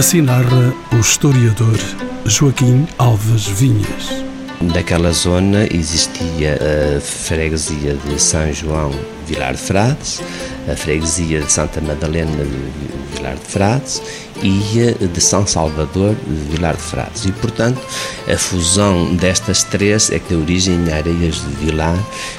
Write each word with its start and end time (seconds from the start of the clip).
Assim 0.00 0.22
narra 0.22 0.74
o 0.94 0.96
historiador 0.96 1.78
Joaquim 2.24 2.88
Alves 2.96 3.46
Vinhas. 3.46 4.24
Naquela 4.58 5.12
zona 5.12 5.68
existia 5.70 6.58
a 6.96 7.00
freguesia 7.02 7.94
de 8.06 8.18
São 8.18 8.50
João 8.50 8.92
Vilar 9.26 9.52
de 9.52 9.60
Frades, 9.60 10.22
a 10.66 10.74
freguesia 10.74 11.42
de 11.42 11.52
Santa 11.52 11.82
Madalena 11.82 12.32
de 12.32 13.14
Vilar 13.14 13.34
de 13.34 13.44
Frades 13.44 14.00
e 14.42 15.06
de 15.06 15.20
São 15.20 15.46
Salvador 15.46 16.16
de 16.26 16.56
Vilar 16.56 16.76
de 16.76 16.82
Frades. 16.82 17.26
E, 17.26 17.32
portanto, 17.32 17.78
a 18.26 18.38
fusão 18.38 19.14
destas 19.16 19.64
três 19.64 20.10
é 20.10 20.18
que 20.18 20.30
deu 20.30 20.40
origem 20.40 20.78
a 20.90 20.96
Areias 20.96 21.34
de 21.34 21.66
Vilar, 21.66 21.98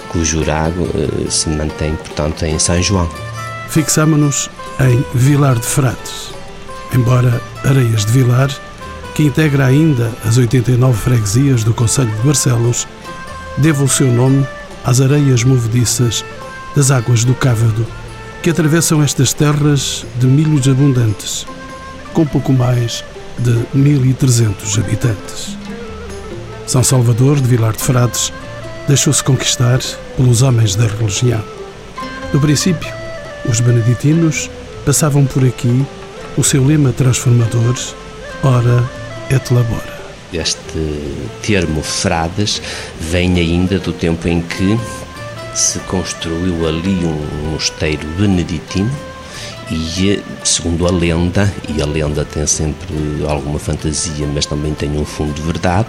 cujo 0.10 0.44
rago 0.44 0.90
eh, 0.96 1.30
se 1.30 1.48
mantém, 1.48 1.96
portanto, 1.96 2.44
em 2.44 2.58
São 2.58 2.82
João. 2.82 3.08
Fixamo-nos 3.70 4.50
em 4.80 5.06
Vilar 5.14 5.60
de 5.60 5.68
Frades. 5.68 6.41
Embora 6.94 7.42
Areias 7.64 8.06
de 8.06 8.12
Vilar 8.12 8.50
que 9.14 9.24
integra 9.24 9.66
ainda 9.66 10.12
as 10.26 10.38
89 10.38 10.98
freguesias 10.98 11.64
do 11.64 11.74
Conselho 11.74 12.12
de 12.12 12.22
Barcelos, 12.24 12.88
deve 13.58 13.84
o 13.84 13.88
seu 13.88 14.08
nome 14.08 14.48
às 14.84 15.02
areias 15.02 15.44
movediças 15.44 16.24
das 16.76 16.92
águas 16.92 17.24
do 17.24 17.34
Cávado, 17.34 17.86
que 18.42 18.50
atravessam 18.50 19.04
estas 19.04 19.34
terras 19.34 20.06
de 20.18 20.26
milhos 20.26 20.68
abundantes, 20.68 21.46
com 22.14 22.26
pouco 22.26 22.54
mais 22.54 23.04
de 23.38 23.52
1.300 23.76 24.80
habitantes. 24.80 25.58
São 26.66 26.84
Salvador 26.84 27.40
de 27.40 27.48
Vilar 27.48 27.74
de 27.74 27.84
Frades 27.84 28.32
deixou-se 28.88 29.24
conquistar 29.24 29.80
pelos 30.16 30.42
homens 30.42 30.76
da 30.76 30.88
religião. 30.88 31.44
No 32.34 32.40
princípio, 32.40 32.92
os 33.48 33.60
beneditinos 33.60 34.50
passavam 34.86 35.26
por 35.26 35.44
aqui 35.46 35.86
o 36.38 36.44
seu 36.44 36.66
lema 36.66 36.92
transformador, 36.92 37.76
ora 38.44 38.90
et 39.30 39.52
labora. 39.52 40.02
Este 40.34 41.22
termo 41.42 41.82
frades 41.84 42.62
vem 43.00 43.38
ainda 43.38 43.78
do 43.80 43.92
tempo 43.92 44.28
em 44.28 44.42
que 44.42 44.80
se 45.54 45.80
construiu 45.80 46.68
ali 46.68 47.06
um 47.06 47.52
mosteiro 47.52 48.08
beneditino 48.18 48.92
e, 49.70 50.22
segundo 50.44 50.88
a 50.88 50.92
lenda, 50.92 51.54
e 51.68 51.82
a 51.82 51.86
lenda 51.86 52.26
tem 52.26 52.46
sempre 52.48 52.96
alguma 53.28 53.60
fantasia, 53.60 54.28
mas 54.34 54.46
também 54.46 54.74
tem 54.74 54.92
um 54.98 55.06
fundo 55.06 55.34
de 55.34 55.42
verdade, 55.42 55.88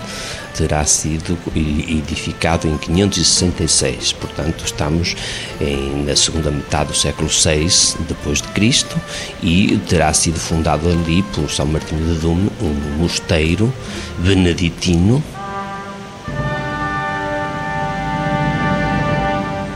terá 0.57 0.85
sido 0.85 1.39
edificado 1.57 2.69
em 2.69 2.77
566. 2.77 4.13
Portanto, 4.13 4.65
estamos 4.65 5.17
em, 5.61 6.05
na 6.05 6.17
segunda 6.17 6.51
metade 6.51 6.91
do 6.91 6.97
século 6.97 7.29
VI 7.29 7.69
depois 8.09 8.41
de 8.41 8.49
Cristo 8.49 9.01
e 9.43 9.77
terá 9.89 10.13
sido 10.13 10.39
fundado 10.39 10.89
ali 10.89 11.23
por 11.35 11.51
São 11.51 11.67
Martinho 11.67 12.15
de 12.15 12.21
Dume 12.21 12.51
um 12.61 12.99
mosteiro 12.99 13.73
beneditino 14.19 15.23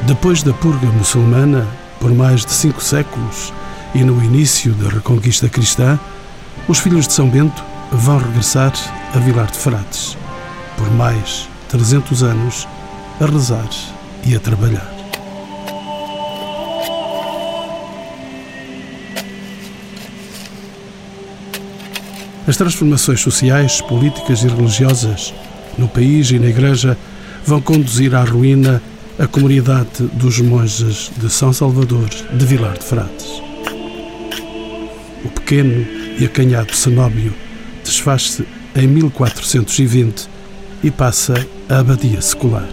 Depois 0.07 0.41
da 0.41 0.53
purga 0.53 0.87
muçulmana, 0.87 1.67
por 1.99 2.15
mais 2.15 2.47
de 2.47 2.53
cinco 2.53 2.81
séculos, 2.81 3.53
e 3.93 4.05
no 4.05 4.23
início 4.23 4.73
da 4.75 4.89
reconquista 4.89 5.49
cristã, 5.49 5.99
os 6.69 6.79
filhos 6.79 7.09
de 7.09 7.13
São 7.13 7.29
Bento 7.29 7.65
vão 7.91 8.19
regressar 8.19 8.73
a 9.13 9.19
Vilar 9.19 9.51
de 9.51 9.59
Frades, 9.59 10.17
por 10.77 10.91
mais 10.91 11.49
300 11.69 12.23
anos, 12.23 12.69
a 13.21 13.27
rezar 13.27 13.69
e 14.25 14.35
a 14.35 14.41
trabalhar. 14.41 14.95
As 22.47 22.57
transformações 22.57 23.21
sociais, 23.21 23.81
políticas 23.81 24.45
e 24.45 24.49
religiosas 24.49 25.35
no 25.77 25.89
país 25.89 26.31
e 26.31 26.39
na 26.39 26.47
Igreja 26.47 26.97
vão 27.45 27.61
conduzir 27.61 28.15
à 28.15 28.23
ruína 28.23 28.81
a 29.19 29.27
comunidade 29.27 30.05
dos 30.13 30.39
monges 30.41 31.11
de 31.17 31.29
São 31.31 31.53
Salvador 31.53 32.09
de 32.09 32.47
Vilar 32.47 32.79
de 32.79 32.85
Frades 32.85 33.47
o 35.27 35.29
pequeno 35.29 35.87
e 36.19 36.25
acanhado 36.25 36.75
cenóbio 36.75 37.35
desfaz-se 37.85 38.47
em 38.75 38.87
1420 38.87 40.29
e 40.83 40.91
passa 40.91 41.35
a 41.69 41.79
abadia 41.79 42.21
secular. 42.21 42.69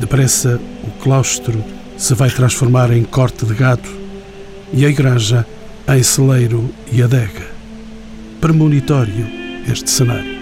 Depressa, 0.00 0.60
o 0.84 0.90
claustro 1.02 1.64
se 1.96 2.14
vai 2.14 2.30
transformar 2.30 2.90
em 2.90 3.04
corte 3.04 3.46
de 3.46 3.54
gado 3.54 3.88
e 4.72 4.84
a 4.84 4.88
igreja 4.88 5.46
em 5.88 6.02
celeiro 6.02 6.68
e 6.92 7.02
adega. 7.02 7.46
Premonitório 8.40 9.26
este 9.68 9.90
cenário. 9.90 10.36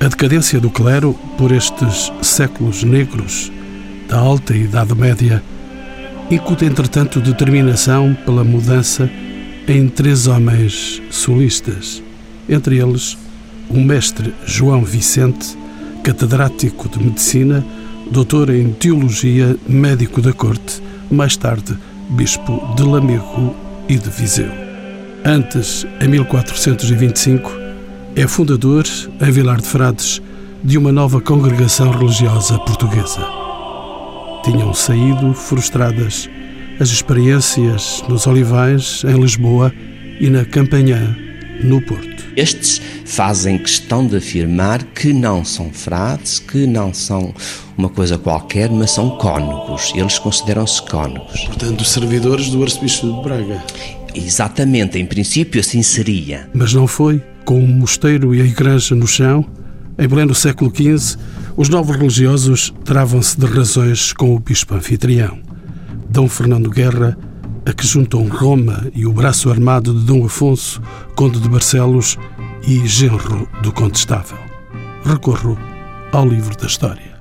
A 0.00 0.08
decadência 0.08 0.60
do 0.60 0.70
clero 0.70 1.18
por 1.38 1.50
estes 1.50 2.12
séculos 2.22 2.84
negros 2.84 3.50
da 4.08 4.18
alta 4.18 4.54
Idade 4.54 4.94
Média 4.94 5.42
incuta, 6.30 6.64
entretanto, 6.64 7.20
determinação 7.20 8.16
pela 8.24 8.44
mudança 8.44 9.10
em 9.66 9.88
três 9.88 10.26
homens 10.26 11.00
solistas, 11.10 12.02
entre 12.48 12.78
eles 12.78 13.16
o 13.70 13.80
mestre 13.80 14.34
João 14.46 14.84
Vicente, 14.84 15.56
catedrático 16.02 16.88
de 16.88 17.02
medicina, 17.02 17.64
doutor 18.10 18.50
em 18.50 18.72
teologia, 18.72 19.56
médico 19.66 20.20
da 20.20 20.32
corte, 20.32 20.82
mais 21.10 21.36
tarde 21.36 21.76
bispo 22.10 22.74
de 22.76 22.82
Lamego 22.82 23.54
e 23.88 23.96
de 23.96 24.10
Viseu. 24.10 24.50
Antes, 25.24 25.86
em 26.00 26.08
1425, 26.08 27.50
é 28.14 28.26
fundador, 28.26 28.84
em 29.20 29.30
Vilar 29.30 29.60
de 29.60 29.68
Frades, 29.68 30.20
de 30.62 30.78
uma 30.78 30.92
nova 30.92 31.20
congregação 31.20 31.90
religiosa 31.90 32.58
portuguesa 32.58 33.44
tinham 34.44 34.74
saído 34.74 35.32
frustradas 35.32 36.28
as 36.78 36.90
experiências 36.90 38.04
nos 38.08 38.26
Olivais, 38.26 39.02
em 39.04 39.18
Lisboa 39.18 39.72
e 40.20 40.28
na 40.28 40.44
Campanhã, 40.44 41.16
no 41.62 41.80
Porto. 41.80 42.13
Estes 42.36 42.80
fazem 43.04 43.58
questão 43.58 44.06
de 44.06 44.16
afirmar 44.16 44.82
que 44.82 45.12
não 45.12 45.44
são 45.44 45.72
frades, 45.72 46.38
que 46.38 46.66
não 46.66 46.92
são 46.92 47.34
uma 47.76 47.88
coisa 47.88 48.18
qualquer, 48.18 48.70
mas 48.70 48.90
são 48.92 49.10
cônegos. 49.18 49.92
Eles 49.94 50.18
consideram-se 50.18 50.82
cônegos. 50.82 51.44
Portanto, 51.44 51.84
servidores 51.84 52.50
do 52.50 52.62
arcebispo 52.62 53.06
de 53.06 53.22
Braga. 53.22 53.62
Exatamente, 54.14 54.98
em 54.98 55.06
princípio 55.06 55.60
assim 55.60 55.82
seria. 55.82 56.48
Mas 56.54 56.72
não 56.72 56.86
foi. 56.86 57.22
Com 57.44 57.58
o 57.58 57.68
mosteiro 57.68 58.34
e 58.34 58.40
a 58.40 58.44
igreja 58.44 58.94
no 58.94 59.06
chão, 59.06 59.44
em 59.98 60.08
pleno 60.08 60.34
século 60.34 60.72
XV, 60.74 61.18
os 61.56 61.68
novos 61.68 61.94
religiosos 61.96 62.72
travam-se 62.84 63.38
de 63.38 63.46
razões 63.46 64.12
com 64.12 64.34
o 64.34 64.40
bispo 64.40 64.74
anfitrião. 64.74 65.38
Dom 66.08 66.28
Fernando 66.28 66.70
Guerra, 66.70 67.18
a 67.66 67.72
que 67.72 67.86
juntam 67.86 68.28
Roma 68.28 68.90
e 68.94 69.06
o 69.06 69.12
braço 69.12 69.50
armado 69.50 69.94
de 69.94 70.04
Dom 70.04 70.24
Afonso, 70.24 70.82
conde 71.14 71.40
de 71.40 71.48
Barcelos 71.48 72.18
e 72.66 72.86
genro 72.86 73.48
do 73.62 73.72
contestável. 73.72 74.38
Recorro 75.04 75.58
ao 76.12 76.26
livro 76.26 76.56
da 76.56 76.66
história 76.66 77.13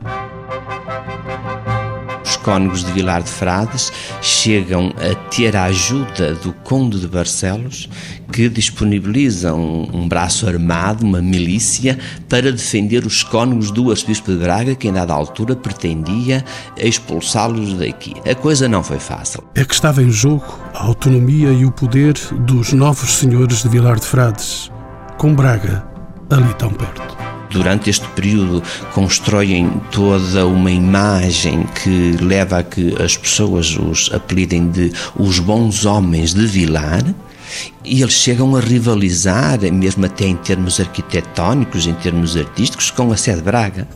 cônegos 2.43 2.83
de 2.83 2.91
Vilar 2.91 3.23
de 3.23 3.29
Frades 3.29 3.91
chegam 4.21 4.93
a 4.97 5.15
ter 5.29 5.55
a 5.55 5.63
ajuda 5.63 6.35
do 6.35 6.51
Conde 6.53 6.99
de 6.99 7.07
Barcelos, 7.07 7.89
que 8.31 8.49
disponibiliza 8.49 9.53
um, 9.53 9.89
um 9.93 10.07
braço 10.07 10.47
armado, 10.47 11.05
uma 11.05 11.21
milícia, 11.21 11.97
para 12.27 12.51
defender 12.51 13.05
os 13.05 13.23
cônegos 13.23 13.71
do 13.71 13.89
arcebispo 13.89 14.31
de 14.31 14.37
Braga, 14.37 14.75
que 14.75 14.87
em 14.87 14.93
dada 14.93 15.13
altura 15.13 15.55
pretendia 15.55 16.43
expulsá-los 16.77 17.73
daqui. 17.75 18.13
A 18.29 18.35
coisa 18.35 18.67
não 18.67 18.83
foi 18.83 18.99
fácil. 18.99 19.43
É 19.55 19.63
que 19.63 19.73
estava 19.73 20.03
em 20.03 20.11
jogo 20.11 20.45
a 20.73 20.83
autonomia 20.83 21.49
e 21.49 21.65
o 21.65 21.71
poder 21.71 22.13
dos 22.45 22.73
novos 22.73 23.13
senhores 23.13 23.63
de 23.63 23.69
Vilar 23.69 23.99
de 23.99 24.05
Frades, 24.05 24.69
com 25.17 25.33
Braga 25.33 25.83
ali 26.29 26.53
tão 26.55 26.69
perto 26.69 27.32
durante 27.53 27.89
este 27.89 28.07
período 28.09 28.61
constroem 28.93 29.69
toda 29.91 30.45
uma 30.45 30.71
imagem 30.71 31.63
que 31.81 32.17
leva 32.19 32.57
a 32.57 32.63
que 32.63 33.01
as 33.01 33.15
pessoas 33.15 33.77
os 33.77 34.09
apelidem 34.11 34.69
de 34.69 34.91
os 35.15 35.39
bons 35.39 35.85
homens 35.85 36.33
de 36.33 36.45
Vilar. 36.45 37.03
E 37.85 38.01
eles 38.01 38.15
chegam 38.15 38.55
a 38.55 38.59
rivalizar, 38.59 39.59
mesmo 39.71 40.05
até 40.05 40.25
em 40.25 40.35
termos 40.35 40.79
arquitetónicos, 40.79 41.85
em 41.85 41.93
termos 41.93 42.35
artísticos, 42.35 42.89
com 42.89 43.11
a 43.11 43.17
sede 43.17 43.41
Braga. 43.41 43.87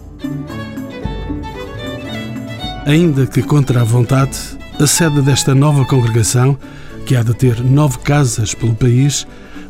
Ainda 2.85 3.25
que 3.25 3.41
contra 3.41 3.81
a 3.81 3.83
vontade, 3.83 4.37
a 4.79 4.85
sede 4.85 5.21
desta 5.21 5.55
nova 5.55 5.83
congregação, 5.85 6.57
que 7.05 7.15
há 7.15 7.23
de 7.23 7.33
ter 7.33 7.63
nove 7.63 7.97
casas 7.99 8.53
pelo 8.53 8.75
país, 8.75 9.25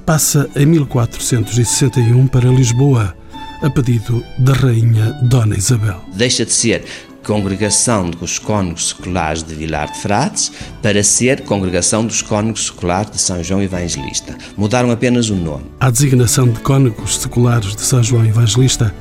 passa 0.05 0.49
em 0.55 0.65
1461 0.65 2.27
para 2.27 2.49
Lisboa, 2.49 3.16
a 3.61 3.69
pedido 3.69 4.23
da 4.37 4.53
Rainha 4.53 5.13
Dona 5.23 5.57
Isabel. 5.57 6.01
Deixa 6.13 6.45
de 6.45 6.51
ser 6.51 6.85
Congregação 7.23 8.09
dos 8.09 8.39
Cônegos 8.39 8.89
Seculares 8.89 9.43
de 9.43 9.53
Vilar 9.53 9.91
de 9.91 9.99
Frades 9.99 10.51
para 10.81 11.03
ser 11.03 11.41
Congregação 11.41 12.05
dos 12.05 12.21
Cônegos 12.21 12.67
Seculares 12.67 13.11
de 13.11 13.19
São 13.19 13.43
João 13.43 13.61
Evangelista. 13.61 14.37
Mudaram 14.55 14.91
apenas 14.91 15.29
o 15.29 15.35
nome. 15.35 15.65
À 15.79 15.89
designação 15.89 16.47
de 16.47 16.59
Cônegos 16.61 17.17
Seculares 17.17 17.75
de 17.75 17.81
São 17.81 18.01
João 18.01 18.25
Evangelista 18.25 18.93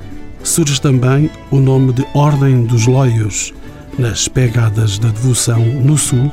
surge 0.43 0.81
também 0.81 1.31
o 1.51 1.59
nome 1.59 1.93
de 1.93 2.05
Ordem 2.15 2.65
dos 2.65 2.87
Loios, 2.87 3.53
nas 3.99 4.29
pegadas 4.29 4.99
da 4.99 5.09
devoção 5.09 5.61
no 5.61 5.97
Sul 5.97 6.33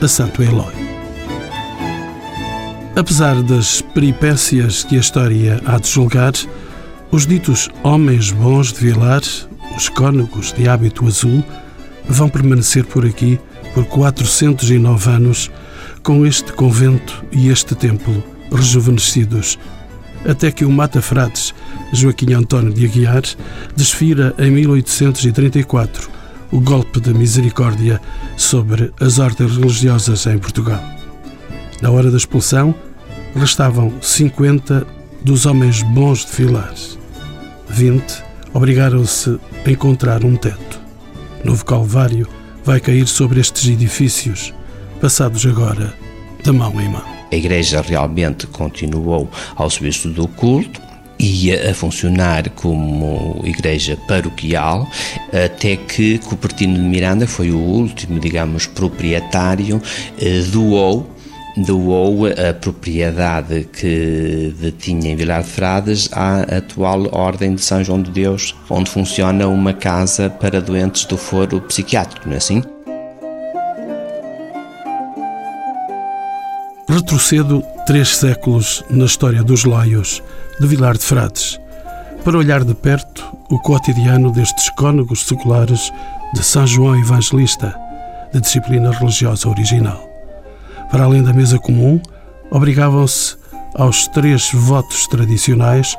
a 0.00 0.08
Santo 0.08 0.42
Eloy. 0.42 0.72
Apesar 2.96 3.40
das 3.42 3.80
peripécias 3.80 4.82
que 4.82 4.96
a 4.96 5.00
história 5.00 5.60
há 5.64 5.78
de 5.78 5.88
julgar, 5.88 6.32
os 7.12 7.26
ditos 7.26 7.68
homens 7.84 8.32
bons 8.32 8.72
de 8.72 8.80
Vilar 8.80 9.20
os 9.76 9.88
cônegos 9.88 10.52
de 10.52 10.66
hábito 10.66 11.06
azul 11.06 11.44
vão 12.08 12.28
permanecer 12.28 12.84
por 12.86 13.04
aqui 13.04 13.38
por 13.74 13.84
409 13.84 15.10
anos 15.10 15.50
com 16.02 16.26
este 16.26 16.52
convento 16.52 17.24
e 17.30 17.48
este 17.48 17.74
templo 17.74 18.22
rejuvenescidos, 18.50 19.58
até 20.26 20.50
que 20.50 20.64
o 20.64 20.70
mata-frades 20.70 21.54
Joaquim 21.92 22.32
António 22.32 22.72
de 22.72 22.86
Aguiar 22.86 23.22
desfira 23.76 24.34
em 24.38 24.50
1834 24.50 26.10
o 26.50 26.60
golpe 26.60 27.00
da 27.00 27.12
misericórdia 27.12 28.00
sobre 28.36 28.92
as 29.00 29.18
ordens 29.18 29.56
religiosas 29.56 30.26
em 30.26 30.38
Portugal. 30.38 30.82
Na 31.80 31.90
hora 31.90 32.10
da 32.10 32.16
expulsão, 32.16 32.74
restavam 33.34 33.92
50 34.00 34.86
dos 35.22 35.46
homens 35.46 35.82
bons 35.82 36.26
de 36.26 36.32
Filares. 36.32 37.01
20 37.72 38.22
obrigaram-se 38.52 39.38
a 39.64 39.70
encontrar 39.70 40.24
um 40.24 40.36
teto. 40.36 40.80
Novo 41.42 41.64
Calvário 41.64 42.28
vai 42.62 42.78
cair 42.78 43.08
sobre 43.08 43.40
estes 43.40 43.66
edifícios, 43.66 44.52
passados 45.00 45.46
agora 45.46 45.94
de 46.44 46.52
mão 46.52 46.78
em 46.80 46.88
mão. 46.88 47.02
A 47.32 47.34
Igreja 47.34 47.80
realmente 47.80 48.46
continuou 48.46 49.28
ao 49.56 49.70
serviço 49.70 50.10
do 50.10 50.28
culto, 50.28 50.82
ia 51.18 51.70
a 51.70 51.74
funcionar 51.74 52.50
como 52.50 53.40
igreja 53.44 53.96
paroquial, 54.06 54.86
até 55.32 55.76
que 55.76 56.18
Cupertino 56.18 56.74
de 56.74 56.80
Miranda 56.80 57.26
foi 57.26 57.50
o 57.50 57.58
último, 57.58 58.20
digamos, 58.20 58.66
proprietário, 58.66 59.80
eh, 60.20 60.42
doou 60.52 61.08
doou 61.56 62.26
a 62.26 62.54
propriedade 62.54 63.64
que 63.64 64.54
detinha 64.58 65.12
em 65.12 65.16
Vilar 65.16 65.42
de 65.42 65.48
Frades 65.48 66.08
à 66.12 66.40
atual 66.56 67.08
Ordem 67.12 67.54
de 67.54 67.60
São 67.60 67.84
João 67.84 68.00
de 68.00 68.10
Deus, 68.10 68.54
onde 68.70 68.90
funciona 68.90 69.46
uma 69.46 69.74
casa 69.74 70.30
para 70.30 70.60
doentes 70.60 71.04
do 71.04 71.16
foro 71.16 71.60
psiquiátrico, 71.60 72.26
não 72.26 72.34
é 72.34 72.38
assim? 72.38 72.62
Retrocedo 76.88 77.62
três 77.86 78.16
séculos 78.16 78.84
na 78.90 79.04
história 79.04 79.42
dos 79.42 79.64
Laios 79.64 80.22
de 80.60 80.66
Vilar 80.66 80.96
de 80.96 81.04
Frades, 81.04 81.60
para 82.24 82.38
olhar 82.38 82.64
de 82.64 82.74
perto 82.74 83.24
o 83.50 83.58
cotidiano 83.58 84.30
destes 84.30 84.70
cônegos 84.70 85.26
seculares 85.26 85.92
de 86.34 86.42
São 86.42 86.66
João 86.66 86.98
Evangelista, 86.98 87.74
de 88.32 88.40
disciplina 88.40 88.90
religiosa 88.90 89.48
original 89.48 90.11
para 90.92 91.04
além 91.04 91.22
da 91.22 91.32
mesa 91.32 91.58
comum, 91.58 91.98
obrigavam-se 92.50 93.34
aos 93.74 94.06
três 94.08 94.50
votos 94.52 95.06
tradicionais 95.06 95.96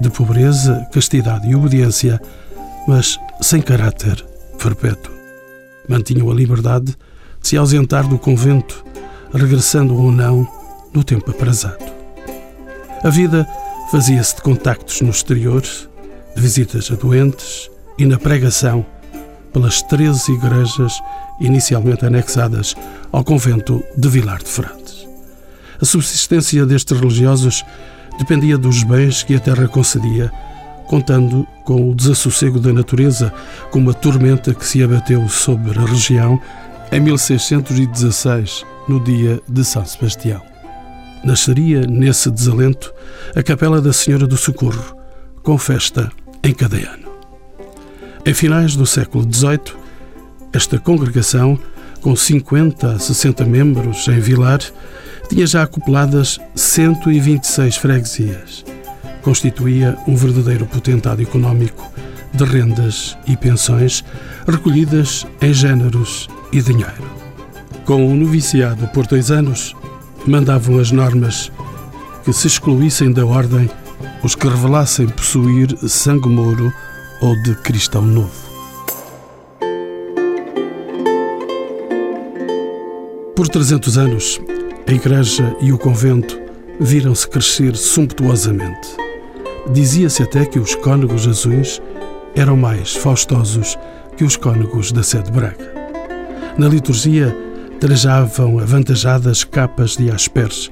de 0.00 0.10
pobreza, 0.10 0.84
castidade 0.92 1.48
e 1.48 1.54
obediência, 1.54 2.20
mas 2.88 3.20
sem 3.40 3.62
caráter 3.62 4.26
perpétuo. 4.58 5.14
Mantinham 5.88 6.28
a 6.28 6.34
liberdade 6.34 6.96
de 7.40 7.48
se 7.48 7.56
ausentar 7.56 8.08
do 8.08 8.18
convento, 8.18 8.84
regressando 9.32 9.96
ou 9.96 10.10
não 10.10 10.46
no 10.92 11.04
tempo 11.04 11.30
aprazado. 11.30 11.84
A 13.04 13.10
vida 13.10 13.46
fazia-se 13.92 14.34
de 14.34 14.42
contactos 14.42 15.00
no 15.02 15.10
exterior, 15.10 15.62
de 15.62 16.42
visitas 16.42 16.90
a 16.90 16.96
doentes 16.96 17.70
e 17.96 18.04
na 18.04 18.18
pregação 18.18 18.84
pelas 19.52 19.82
13 19.82 20.32
igrejas 20.32 21.00
inicialmente 21.40 22.06
anexadas 22.06 22.74
ao 23.10 23.24
convento 23.24 23.82
de 23.96 24.08
Vilar 24.08 24.38
de 24.38 24.48
Frades. 24.48 25.06
A 25.80 25.84
subsistência 25.84 26.64
destes 26.64 26.98
religiosos 26.98 27.64
dependia 28.18 28.56
dos 28.56 28.82
bens 28.82 29.22
que 29.22 29.34
a 29.34 29.40
terra 29.40 29.66
concedia, 29.66 30.30
contando 30.86 31.46
com 31.64 31.90
o 31.90 31.94
desassossego 31.94 32.60
da 32.60 32.72
natureza, 32.72 33.32
como 33.70 33.90
a 33.90 33.94
tormenta 33.94 34.54
que 34.54 34.66
se 34.66 34.82
abateu 34.82 35.28
sobre 35.28 35.78
a 35.78 35.84
região 35.84 36.40
em 36.92 37.00
1616, 37.00 38.64
no 38.88 39.00
dia 39.00 39.40
de 39.48 39.64
São 39.64 39.84
Sebastião. 39.84 40.42
Nasceria 41.24 41.80
nesse 41.86 42.30
desalento 42.30 42.92
a 43.34 43.42
Capela 43.42 43.80
da 43.80 43.92
Senhora 43.92 44.26
do 44.26 44.36
Socorro, 44.36 44.96
com 45.42 45.56
festa 45.56 46.10
em 46.42 46.52
cada 46.52 46.76
ano. 46.76 47.01
Em 48.24 48.32
finais 48.32 48.76
do 48.76 48.86
século 48.86 49.26
XVIII, 49.28 49.74
esta 50.52 50.78
congregação, 50.78 51.58
com 52.00 52.14
50 52.14 52.92
a 52.92 52.98
60 52.98 53.44
membros 53.44 54.06
em 54.06 54.20
Vilar, 54.20 54.60
tinha 55.28 55.44
já 55.44 55.64
acopladas 55.64 56.38
126 56.54 57.76
freguesias. 57.76 58.64
Constituía 59.22 59.98
um 60.06 60.14
verdadeiro 60.14 60.66
potentado 60.66 61.20
económico 61.20 61.92
de 62.32 62.44
rendas 62.44 63.18
e 63.26 63.36
pensões 63.36 64.04
recolhidas 64.46 65.26
em 65.40 65.52
géneros 65.52 66.28
e 66.52 66.62
dinheiro. 66.62 67.10
Com 67.84 68.06
o 68.06 68.14
noviciado 68.14 68.86
por 68.88 69.04
dois 69.04 69.32
anos, 69.32 69.74
mandavam 70.24 70.78
as 70.78 70.92
normas 70.92 71.50
que 72.24 72.32
se 72.32 72.46
excluíssem 72.46 73.12
da 73.12 73.26
ordem 73.26 73.68
os 74.22 74.36
que 74.36 74.46
revelassem 74.46 75.08
possuir 75.08 75.76
sangue 75.88 76.28
mouro 76.28 76.72
ou 77.22 77.36
de 77.36 77.54
cristão 77.54 78.02
novo. 78.02 78.52
Por 83.36 83.48
300 83.48 83.96
anos, 83.96 84.40
a 84.86 84.92
igreja 84.92 85.56
e 85.60 85.72
o 85.72 85.78
convento 85.78 86.38
viram-se 86.78 87.26
crescer 87.28 87.76
sumptuosamente. 87.76 88.88
Dizia-se 89.72 90.22
até 90.22 90.44
que 90.44 90.58
os 90.58 90.74
cônegos 90.74 91.26
azuis 91.26 91.80
eram 92.34 92.56
mais 92.56 92.94
faustosos 92.94 93.78
que 94.16 94.24
os 94.24 94.36
cônegos 94.36 94.92
da 94.92 95.02
sede 95.02 95.30
Braga. 95.30 95.72
Na 96.58 96.68
liturgia, 96.68 97.34
trajavam 97.80 98.58
avantajadas 98.58 99.44
capas 99.44 99.96
de 99.96 100.10
asperes, 100.10 100.70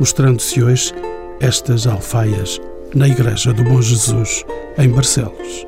mostrando-se 0.00 0.62
hoje 0.62 0.92
estas 1.40 1.86
alfaias 1.86 2.60
na 2.94 3.06
Igreja 3.06 3.52
do 3.52 3.62
Bom 3.64 3.82
Jesus, 3.82 4.44
em 4.78 4.88
Barcelos. 4.88 5.67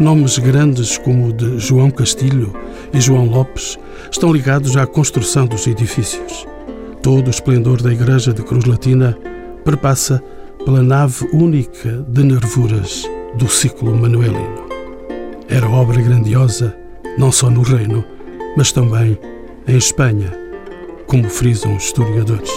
Nomes 0.00 0.38
grandes 0.38 0.96
como 0.96 1.26
o 1.26 1.32
de 1.32 1.58
João 1.58 1.90
Castilho 1.90 2.52
e 2.92 3.00
João 3.00 3.26
Lopes 3.26 3.76
estão 4.10 4.32
ligados 4.32 4.76
à 4.76 4.86
construção 4.86 5.44
dos 5.44 5.66
edifícios. 5.66 6.46
Todo 7.02 7.26
o 7.26 7.30
esplendor 7.30 7.82
da 7.82 7.92
Igreja 7.92 8.32
de 8.32 8.42
Cruz 8.44 8.64
Latina 8.64 9.18
perpassa 9.64 10.22
pela 10.64 10.84
nave 10.84 11.28
única 11.32 12.06
de 12.08 12.22
nervuras 12.22 13.10
do 13.34 13.48
ciclo 13.48 13.92
manuelino. 13.92 14.68
Era 15.48 15.68
obra 15.68 16.00
grandiosa, 16.00 16.76
não 17.18 17.32
só 17.32 17.50
no 17.50 17.62
Reino, 17.62 18.04
mas 18.56 18.70
também 18.70 19.18
em 19.66 19.76
Espanha, 19.76 20.32
como 21.08 21.28
frisam 21.28 21.74
os 21.74 21.86
historiadores. 21.86 22.52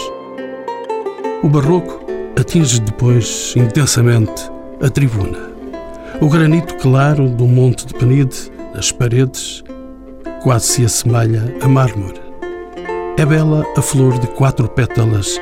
O 1.42 1.50
barroco 1.50 2.06
atinge 2.40 2.80
depois 2.82 3.56
intensamente 3.58 4.52
a 4.80 4.90
tribuna. 4.90 5.51
O 6.22 6.30
granito 6.30 6.76
claro 6.76 7.28
do 7.28 7.48
Monte 7.48 7.88
de 7.88 7.96
Penide, 7.96 8.52
das 8.76 8.92
paredes, 8.92 9.64
quase 10.44 10.68
se 10.68 10.86
assemelha 10.86 11.58
a 11.60 11.68
mármore. 11.68 12.22
É 13.18 13.26
bela 13.26 13.66
a 13.76 13.82
flor 13.82 14.20
de 14.20 14.28
quatro 14.28 14.70
pétalas 14.70 15.40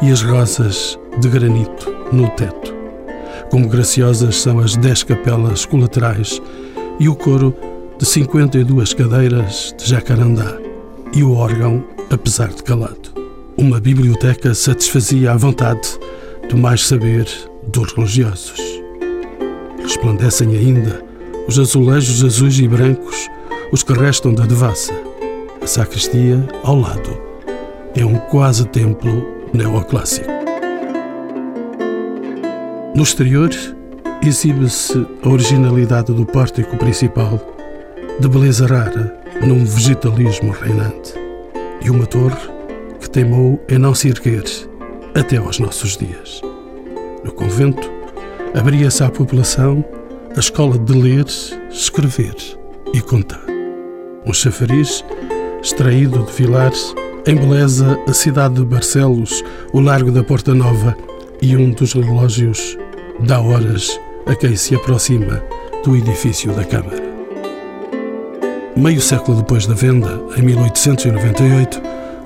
e 0.00 0.10
as 0.10 0.22
rosas 0.22 0.98
de 1.20 1.28
granito 1.28 1.94
no 2.10 2.30
teto. 2.30 2.74
Como 3.50 3.68
graciosas 3.68 4.36
são 4.36 4.58
as 4.58 4.74
dez 4.74 5.02
capelas 5.02 5.66
colaterais 5.66 6.40
e 6.98 7.10
o 7.10 7.14
coro 7.14 7.54
de 7.98 8.06
52 8.06 8.94
cadeiras 8.94 9.74
de 9.76 9.84
jacarandá 9.84 10.56
e 11.14 11.22
o 11.22 11.34
órgão, 11.34 11.84
apesar 12.10 12.48
de 12.48 12.62
calado. 12.62 13.12
Uma 13.54 13.78
biblioteca 13.78 14.54
satisfazia 14.54 15.32
a 15.32 15.36
vontade 15.36 15.86
do 16.48 16.56
mais 16.56 16.86
saber 16.86 17.28
dos 17.70 17.92
religiosos 17.92 18.81
resplandecem 19.82 20.56
ainda 20.56 21.02
os 21.46 21.58
azulejos 21.58 22.24
azuis 22.24 22.58
e 22.58 22.68
brancos, 22.68 23.28
os 23.70 23.82
que 23.82 23.92
restam 23.92 24.32
da 24.32 24.46
devassa. 24.46 24.92
A 25.60 25.66
sacristia, 25.66 26.44
ao 26.62 26.76
lado, 26.76 27.18
é 27.94 28.04
um 28.04 28.16
quase 28.16 28.66
templo 28.68 29.26
neoclássico. 29.52 30.30
No 32.94 33.02
exterior, 33.02 33.50
exibe-se 34.22 35.06
a 35.22 35.28
originalidade 35.28 36.12
do 36.12 36.24
pórtico 36.24 36.76
principal, 36.76 37.40
de 38.20 38.28
beleza 38.28 38.66
rara 38.66 39.18
num 39.46 39.64
vegetalismo 39.64 40.52
reinante. 40.52 41.14
E 41.84 41.90
uma 41.90 42.06
torre 42.06 42.48
que 43.00 43.10
teimou 43.10 43.60
em 43.68 43.78
não 43.78 43.94
se 43.94 44.08
erguer 44.08 44.44
até 45.14 45.38
aos 45.38 45.58
nossos 45.58 45.96
dias. 45.96 46.40
No 47.24 47.32
convento, 47.32 47.90
abria-se 48.54 49.02
à 49.02 49.10
população 49.10 49.84
a 50.36 50.40
escola 50.40 50.78
de 50.78 50.92
ler, 50.92 51.26
escrever 51.70 52.34
e 52.92 53.00
contar. 53.00 53.42
Um 54.26 54.32
chafariz 54.32 55.04
extraído 55.62 56.24
de 56.24 56.32
Vilares 56.32 56.94
embeleza 57.26 57.98
a 58.08 58.12
cidade 58.12 58.54
de 58.56 58.64
Barcelos, 58.64 59.42
o 59.72 59.80
Largo 59.80 60.10
da 60.10 60.24
Porta 60.24 60.54
Nova 60.54 60.96
e 61.40 61.56
um 61.56 61.70
dos 61.70 61.92
relógios 61.92 62.76
dá 63.20 63.40
horas 63.40 63.98
a 64.26 64.34
quem 64.34 64.56
se 64.56 64.74
aproxima 64.74 65.42
do 65.84 65.96
edifício 65.96 66.52
da 66.52 66.64
Câmara. 66.64 67.02
Meio 68.76 69.00
século 69.00 69.38
depois 69.38 69.66
da 69.66 69.74
venda, 69.74 70.20
em 70.36 70.42
1898, 70.42 71.80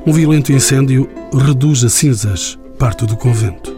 um 0.06 0.12
violento 0.12 0.52
incêndio 0.52 1.08
reduz 1.34 1.84
a 1.84 1.88
cinzas 1.88 2.58
parte 2.78 3.04
do 3.04 3.16
convento. 3.16 3.75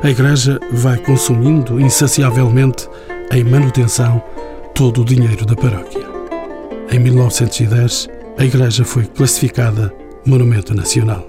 A 0.00 0.10
igreja 0.10 0.60
vai 0.70 0.96
consumindo 0.96 1.80
insaciavelmente 1.80 2.88
em 3.32 3.42
manutenção 3.42 4.22
todo 4.72 5.02
o 5.02 5.04
dinheiro 5.04 5.44
da 5.44 5.56
paróquia. 5.56 6.06
Em 6.90 7.00
1910, 7.00 8.08
a 8.38 8.44
igreja 8.44 8.84
foi 8.84 9.04
classificada 9.04 9.92
Monumento 10.24 10.72
Nacional. 10.72 11.26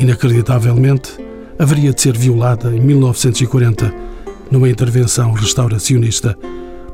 Inacreditavelmente, 0.00 1.12
haveria 1.58 1.92
de 1.92 2.00
ser 2.00 2.16
violada 2.16 2.74
em 2.74 2.80
1940 2.80 3.94
numa 4.50 4.68
intervenção 4.68 5.32
restauracionista 5.32 6.36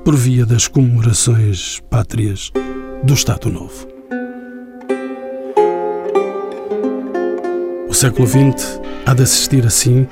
por 0.04 0.14
via 0.14 0.44
das 0.44 0.68
comemorações 0.68 1.80
pátrias 1.88 2.52
do 3.02 3.14
Estado 3.14 3.50
Novo. 3.50 3.88
O 7.88 7.94
século 7.94 8.28
XX 8.28 8.78
há 9.06 9.14
de 9.14 9.22
assistir 9.22 9.64
assim, 9.66 10.06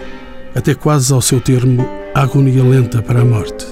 até 0.54 0.74
quase 0.74 1.12
ao 1.12 1.20
seu 1.20 1.40
termo, 1.40 1.86
agonia 2.14 2.62
lenta 2.62 3.02
para 3.02 3.20
a 3.20 3.24
morte. 3.24 3.66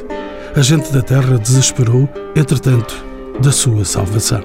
A 0.54 0.62
gente 0.62 0.92
da 0.92 1.02
terra 1.02 1.38
desesperou, 1.38 2.08
entretanto, 2.34 3.04
da 3.40 3.52
sua 3.52 3.84
salvação. 3.84 4.42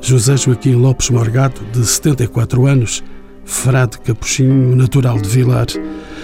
José 0.00 0.36
Joaquim 0.36 0.74
Lopes 0.74 1.10
Morgado, 1.10 1.60
de 1.72 1.84
74 1.84 2.66
anos, 2.66 3.02
frade 3.44 3.98
capuchinho 3.98 4.76
natural 4.76 5.18
de 5.20 5.28
Vilar, 5.28 5.66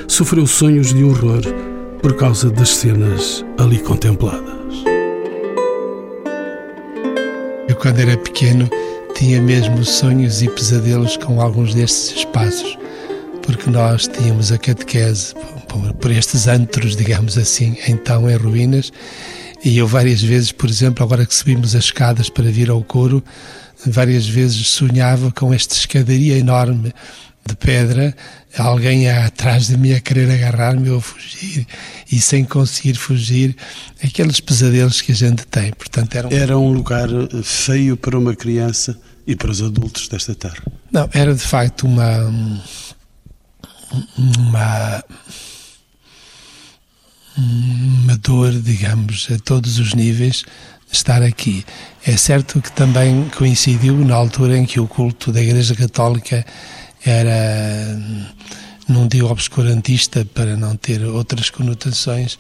sofreu 0.06 0.46
sonhos 0.46 0.92
de 0.92 1.04
horror 1.04 1.42
por 2.00 2.14
causa 2.14 2.50
das 2.50 2.70
cenas 2.70 3.44
ali 3.58 3.78
contempladas. 3.78 4.58
Eu, 7.68 7.76
quando 7.76 7.98
era 7.98 8.16
pequeno, 8.16 8.68
tinha 9.14 9.42
mesmo 9.42 9.84
sonhos 9.84 10.42
e 10.42 10.48
pesadelos 10.48 11.16
com 11.16 11.40
alguns 11.40 11.74
destes 11.74 12.18
espaços, 12.18 12.78
porque 13.48 13.70
nós 13.70 14.06
tínhamos 14.06 14.52
a 14.52 14.58
catequese 14.58 15.32
por, 15.66 15.94
por 15.94 16.10
estes 16.10 16.46
antros, 16.46 16.94
digamos 16.94 17.38
assim, 17.38 17.78
então 17.88 18.28
em 18.28 18.36
ruínas, 18.36 18.92
e 19.64 19.78
eu 19.78 19.86
várias 19.88 20.22
vezes, 20.22 20.52
por 20.52 20.68
exemplo, 20.68 21.02
agora 21.02 21.24
que 21.24 21.34
subimos 21.34 21.74
as 21.74 21.84
escadas 21.84 22.28
para 22.28 22.50
vir 22.50 22.68
ao 22.68 22.84
coro, 22.84 23.24
várias 23.86 24.28
vezes 24.28 24.68
sonhava 24.68 25.32
com 25.32 25.50
esta 25.54 25.74
escadaria 25.74 26.36
enorme 26.36 26.92
de 27.46 27.56
pedra, 27.56 28.14
alguém 28.58 29.08
atrás 29.08 29.68
de 29.68 29.78
mim 29.78 29.94
a 29.94 30.00
querer 30.00 30.30
agarrar-me 30.30 30.90
ou 30.90 31.00
fugir 31.00 31.66
e 32.12 32.20
sem 32.20 32.44
conseguir 32.44 32.96
fugir, 32.96 33.56
aqueles 34.04 34.40
pesadelos 34.40 35.00
que 35.00 35.12
a 35.12 35.14
gente 35.14 35.46
tem. 35.46 35.72
Portanto, 35.72 36.14
era 36.14 36.28
um... 36.28 36.32
era 36.32 36.58
um 36.58 36.70
lugar 36.70 37.08
feio 37.42 37.96
para 37.96 38.18
uma 38.18 38.36
criança 38.36 38.94
e 39.26 39.34
para 39.34 39.50
os 39.50 39.62
adultos 39.62 40.06
desta 40.06 40.34
terra. 40.34 40.62
Não, 40.92 41.08
era 41.14 41.34
de 41.34 41.40
facto 41.40 41.86
uma 41.86 42.30
uma 44.16 45.02
uma 47.38 48.16
dor, 48.16 48.52
digamos, 48.52 49.28
a 49.30 49.38
todos 49.38 49.78
os 49.78 49.94
níveis 49.94 50.44
estar 50.90 51.22
aqui. 51.22 51.64
É 52.04 52.16
certo 52.16 52.60
que 52.60 52.72
também 52.72 53.28
coincidiu 53.36 53.94
na 54.04 54.16
altura 54.16 54.56
em 54.56 54.66
que 54.66 54.80
o 54.80 54.88
culto 54.88 55.30
da 55.30 55.40
Igreja 55.40 55.74
Católica 55.74 56.44
era, 57.04 57.96
não 58.88 59.06
digo 59.06 59.28
obscurantista 59.28 60.24
para 60.24 60.56
não 60.56 60.76
ter 60.76 61.04
outras 61.04 61.50
conotações, 61.50 62.38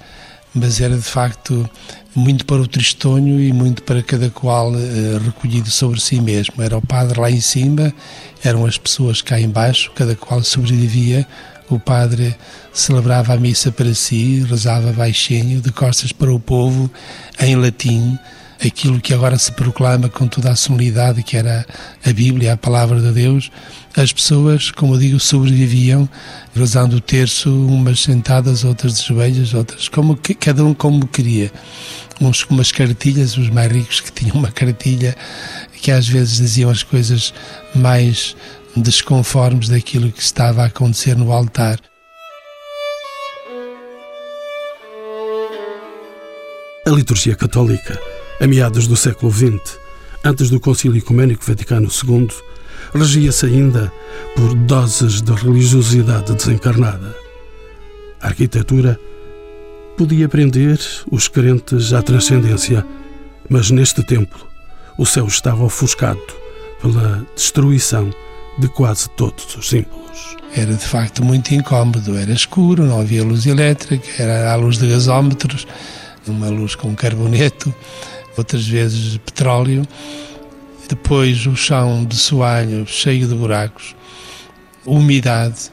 mas 0.58 0.80
era 0.80 0.96
de 0.96 1.02
facto 1.02 1.68
muito 2.14 2.44
para 2.44 2.60
o 2.60 2.66
tristonho 2.66 3.40
e 3.40 3.52
muito 3.52 3.82
para 3.82 4.02
cada 4.02 4.28
qual 4.30 4.72
uh, 4.72 5.18
recolhido 5.24 5.70
sobre 5.70 6.00
si 6.00 6.20
mesmo. 6.20 6.62
Era 6.62 6.76
o 6.76 6.82
padre 6.82 7.20
lá 7.20 7.30
em 7.30 7.40
cima, 7.40 7.94
eram 8.42 8.66
as 8.66 8.76
pessoas 8.76 9.22
cá 9.22 9.40
embaixo, 9.40 9.90
cada 9.94 10.16
qual 10.16 10.42
sobrevivia. 10.42 11.26
O 11.70 11.78
padre 11.78 12.34
celebrava 12.72 13.34
a 13.34 13.36
missa 13.36 13.70
para 13.70 13.94
si, 13.94 14.40
rezava 14.48 14.92
baixinho, 14.92 15.60
de 15.60 15.70
costas 15.70 16.12
para 16.12 16.32
o 16.32 16.40
povo, 16.40 16.90
em 17.38 17.56
latim, 17.56 18.18
aquilo 18.64 19.00
que 19.00 19.14
agora 19.14 19.38
se 19.38 19.52
proclama 19.52 20.08
com 20.08 20.26
toda 20.26 20.50
a 20.50 20.56
solenidade, 20.56 21.22
que 21.22 21.36
era 21.36 21.64
a 22.04 22.12
Bíblia, 22.12 22.54
a 22.54 22.56
palavra 22.56 23.00
de 23.00 23.12
Deus, 23.12 23.50
as 23.96 24.12
pessoas, 24.12 24.70
como 24.70 24.94
eu 24.94 24.98
digo, 24.98 25.20
sobreviviam 25.20 26.08
rezando 26.54 26.96
o 26.96 27.00
terço, 27.00 27.50
umas 27.66 28.00
sentadas, 28.00 28.64
outras 28.64 28.98
de 28.98 29.06
joelhos, 29.06 29.54
outras 29.54 29.88
como 29.88 30.18
cada 30.38 30.64
um 30.64 30.74
como 30.74 31.06
queria. 31.06 31.52
Uns 32.20 32.42
com 32.42 32.54
umas 32.54 32.72
cartilhas, 32.72 33.36
os 33.36 33.48
mais 33.48 33.70
ricos 33.70 34.00
que 34.00 34.10
tinham 34.10 34.36
uma 34.36 34.50
cartilha 34.50 35.16
que 35.80 35.92
às 35.92 36.08
vezes 36.08 36.38
diziam 36.38 36.68
as 36.68 36.82
coisas 36.82 37.32
mais 37.74 38.34
desconformes 38.76 39.68
daquilo 39.68 40.10
que 40.10 40.20
estava 40.20 40.62
a 40.62 40.66
acontecer 40.66 41.16
no 41.16 41.32
altar. 41.32 41.78
A 46.84 46.90
liturgia 46.90 47.36
católica 47.36 48.00
a 48.40 48.46
meados 48.46 48.86
do 48.86 48.96
século 48.96 49.32
XX, 49.32 49.78
antes 50.24 50.48
do 50.48 50.60
Concílio 50.60 50.98
Ecumênico 50.98 51.44
Vaticano 51.44 51.88
II, 51.88 52.28
regia-se 52.94 53.46
ainda 53.46 53.92
por 54.36 54.54
doses 54.54 55.20
de 55.20 55.32
religiosidade 55.32 56.34
desencarnada. 56.34 57.14
A 58.20 58.28
arquitetura 58.28 58.98
podia 59.96 60.28
prender 60.28 60.78
os 61.10 61.26
crentes 61.26 61.92
à 61.92 62.00
transcendência, 62.00 62.86
mas 63.48 63.70
neste 63.70 64.04
templo 64.04 64.46
o 64.96 65.04
céu 65.04 65.26
estava 65.26 65.64
ofuscado 65.64 66.20
pela 66.80 67.26
destruição 67.34 68.10
de 68.58 68.68
quase 68.68 69.08
todos 69.10 69.56
os 69.56 69.68
símbolos. 69.68 70.36
Era 70.54 70.74
de 70.74 70.84
facto 70.84 71.24
muito 71.24 71.54
incómodo, 71.54 72.16
era 72.16 72.32
escuro, 72.32 72.84
não 72.84 73.00
havia 73.00 73.24
luz 73.24 73.46
elétrica, 73.46 74.22
era 74.22 74.52
a 74.52 74.56
luz 74.56 74.78
de 74.78 74.88
gasómetros, 74.88 75.66
uma 76.26 76.48
luz 76.48 76.74
com 76.74 76.94
carboneto 76.94 77.72
outras 78.38 78.66
vezes 78.66 79.16
petróleo. 79.18 79.86
Depois 80.88 81.46
o 81.46 81.54
chão 81.54 82.04
de 82.04 82.16
soalho 82.16 82.86
cheio 82.86 83.28
de 83.28 83.34
buracos, 83.34 83.94
umidade, 84.86 85.70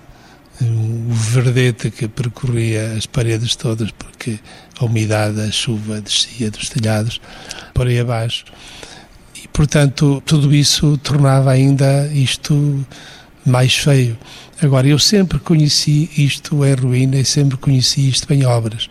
o 0.61 1.13
verdete 1.13 1.89
que 1.89 2.07
percorria 2.07 2.93
as 2.97 3.05
paredes 3.05 3.55
todas, 3.55 3.91
porque 3.91 4.39
a 4.77 4.85
umidade, 4.85 5.39
a 5.39 5.51
chuva 5.51 6.01
descia 6.01 6.51
dos 6.51 6.69
telhados 6.69 7.21
por 7.73 7.87
aí 7.87 7.99
abaixo. 7.99 8.45
E, 9.41 9.47
portanto, 9.49 10.21
tudo 10.25 10.53
isso 10.53 10.97
tornava 10.97 11.51
ainda 11.51 12.09
isto 12.13 12.85
mais 13.45 13.75
feio. 13.75 14.17
Agora, 14.61 14.87
eu 14.87 14.97
sempre 14.97 15.39
conheci 15.39 16.09
isto 16.17 16.65
em 16.65 16.73
ruína 16.73 17.17
e 17.17 17.25
sempre 17.25 17.57
conheci 17.57 18.09
isto 18.09 18.31
em 18.33 18.45
obras. 18.45 18.89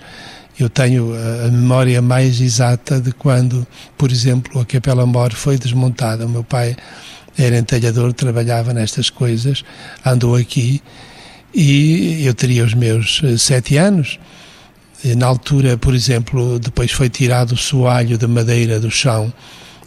Eu 0.58 0.68
tenho 0.68 1.12
a 1.14 1.50
memória 1.50 2.00
mais 2.00 2.40
exata 2.40 3.00
de 3.00 3.12
quando, 3.12 3.66
por 3.98 4.12
exemplo, 4.12 4.60
a 4.60 4.64
Capela 4.64 5.04
Mor 5.04 5.32
foi 5.32 5.58
desmontada. 5.58 6.26
O 6.26 6.28
meu 6.28 6.44
pai 6.44 6.76
era 7.36 7.58
entalhador, 7.58 8.12
trabalhava 8.12 8.72
nestas 8.72 9.10
coisas, 9.10 9.64
andou 10.04 10.36
aqui 10.36 10.80
e 11.52 12.24
eu 12.24 12.34
teria 12.34 12.64
os 12.64 12.74
meus 12.74 13.20
eh, 13.24 13.36
sete 13.36 13.76
anos. 13.76 14.18
Na 15.16 15.26
altura, 15.26 15.76
por 15.76 15.94
exemplo, 15.94 16.58
depois 16.58 16.90
foi 16.90 17.10
tirado 17.10 17.52
o 17.52 17.56
soalho 17.56 18.16
de 18.16 18.26
madeira 18.26 18.80
do 18.80 18.90
chão 18.90 19.32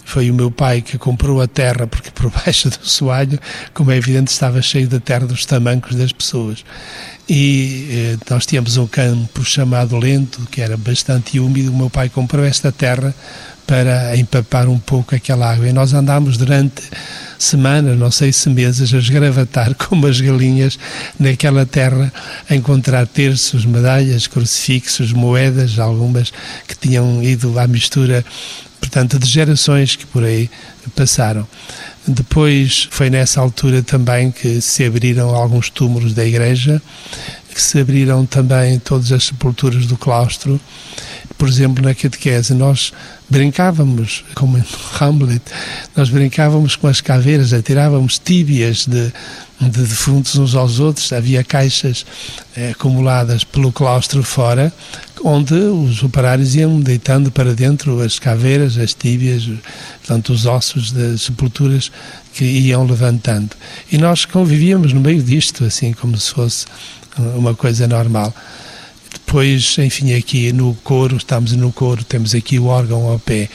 foi 0.07 0.31
o 0.31 0.33
meu 0.33 0.49
pai 0.49 0.81
que 0.81 0.97
comprou 0.97 1.41
a 1.41 1.47
terra, 1.47 1.85
porque 1.85 2.09
por 2.11 2.31
baixo 2.45 2.69
do 2.69 2.87
soalho, 2.87 3.37
como 3.73 3.91
é 3.91 3.97
evidente, 3.97 4.31
estava 4.31 4.61
cheio 4.61 4.87
da 4.87 5.01
terra 5.01 5.27
dos 5.27 5.45
tamancos 5.45 5.95
das 5.95 6.13
pessoas. 6.13 6.63
E 7.27 7.89
eh, 7.91 8.17
nós 8.29 8.45
tínhamos 8.45 8.77
um 8.77 8.87
campo 8.87 9.43
chamado 9.43 9.97
Lento, 9.97 10.47
que 10.49 10.61
era 10.61 10.77
bastante 10.77 11.41
úmido. 11.41 11.73
O 11.73 11.75
meu 11.75 11.89
pai 11.89 12.07
comprou 12.07 12.45
esta 12.45 12.71
terra 12.71 13.13
para 13.67 14.15
empapar 14.15 14.69
um 14.69 14.79
pouco 14.79 15.13
aquela 15.13 15.51
água. 15.51 15.67
E 15.67 15.73
nós 15.73 15.93
andámos 15.93 16.37
durante 16.37 16.83
semanas, 17.37 17.99
não 17.99 18.09
sei 18.09 18.31
se 18.31 18.49
meses, 18.49 18.93
a 18.93 18.97
esgravatar 18.97 19.75
como 19.75 20.07
as 20.07 20.21
galinhas 20.21 20.79
naquela 21.19 21.65
terra, 21.65 22.13
a 22.49 22.55
encontrar 22.55 23.05
terços, 23.05 23.65
medalhas, 23.65 24.25
crucifixos, 24.25 25.11
moedas, 25.11 25.77
algumas 25.79 26.31
que 26.65 26.77
tinham 26.77 27.21
ido 27.21 27.59
à 27.59 27.67
mistura, 27.67 28.23
portanto, 28.79 29.19
de 29.19 29.27
gerações 29.27 29.95
que 29.95 30.05
por 30.05 30.23
aí 30.23 30.49
passaram. 30.95 31.47
Depois 32.07 32.87
foi 32.89 33.09
nessa 33.09 33.41
altura 33.41 33.83
também 33.83 34.31
que 34.31 34.61
se 34.61 34.85
abriram 34.85 35.35
alguns 35.35 35.69
túmulos 35.69 36.13
da 36.13 36.25
igreja, 36.25 36.81
que 37.53 37.61
se 37.61 37.79
abriram 37.79 38.25
também 38.25 38.79
todas 38.79 39.11
as 39.11 39.25
sepulturas 39.25 39.85
do 39.85 39.97
claustro. 39.97 40.59
Por 41.37 41.47
exemplo, 41.49 41.83
na 41.83 41.93
catequese, 41.93 42.53
nós 42.53 42.93
brincávamos, 43.29 44.23
como 44.33 44.57
em 44.57 44.63
Hamlet, 44.99 45.41
nós 45.95 46.09
brincávamos 46.09 46.75
com 46.75 46.87
as 46.87 47.01
caveiras, 47.01 47.53
atirávamos 47.53 48.17
tíbias 48.17 48.85
de, 48.87 49.11
de 49.59 49.81
defuntos 49.81 50.35
uns 50.35 50.53
aos 50.53 50.79
outros, 50.79 51.11
havia 51.11 51.43
caixas 51.43 52.05
eh, 52.55 52.71
acumuladas 52.71 53.43
pelo 53.43 53.71
claustro 53.71 54.21
fora, 54.21 54.71
onde 55.23 55.55
os 55.55 56.03
operários 56.03 56.55
iam 56.55 56.79
deitando 56.79 57.31
para 57.31 57.55
dentro 57.55 58.01
as 58.01 58.19
caveiras, 58.19 58.77
as 58.77 58.93
tíbias, 58.93 59.49
portanto, 59.99 60.31
os 60.31 60.45
ossos 60.45 60.91
das 60.91 61.23
sepulturas 61.23 61.91
que 62.33 62.45
iam 62.45 62.85
levantando. 62.85 63.49
E 63.91 63.97
nós 63.97 64.25
convivíamos 64.25 64.93
no 64.93 65.01
meio 65.01 65.23
disto, 65.23 65.65
assim 65.65 65.91
como 65.91 66.15
se 66.17 66.31
fosse 66.31 66.65
uma 67.35 67.55
coisa 67.55 67.87
normal. 67.87 68.33
Depois, 69.11 69.75
enfim, 69.79 70.13
aqui 70.13 70.53
no 70.53 70.75
coro, 70.83 71.17
estamos 71.17 71.51
no 71.53 71.71
coro, 71.71 72.03
temos 72.03 72.35
aqui 72.35 72.59
o 72.59 72.65
órgão 72.67 73.07
ao 73.09 73.17
pé. 73.17 73.49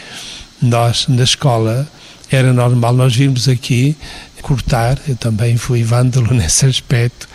Nós, 0.60 1.06
na 1.08 1.22
escola, 1.22 1.88
era 2.36 2.52
normal 2.52 2.94
nós 2.94 3.14
virmos 3.14 3.48
aqui 3.48 3.96
cortar, 4.42 4.98
eu 5.06 5.16
também 5.16 5.56
fui 5.56 5.82
vândalo 5.82 6.32
nesse 6.34 6.66
aspecto, 6.66 7.28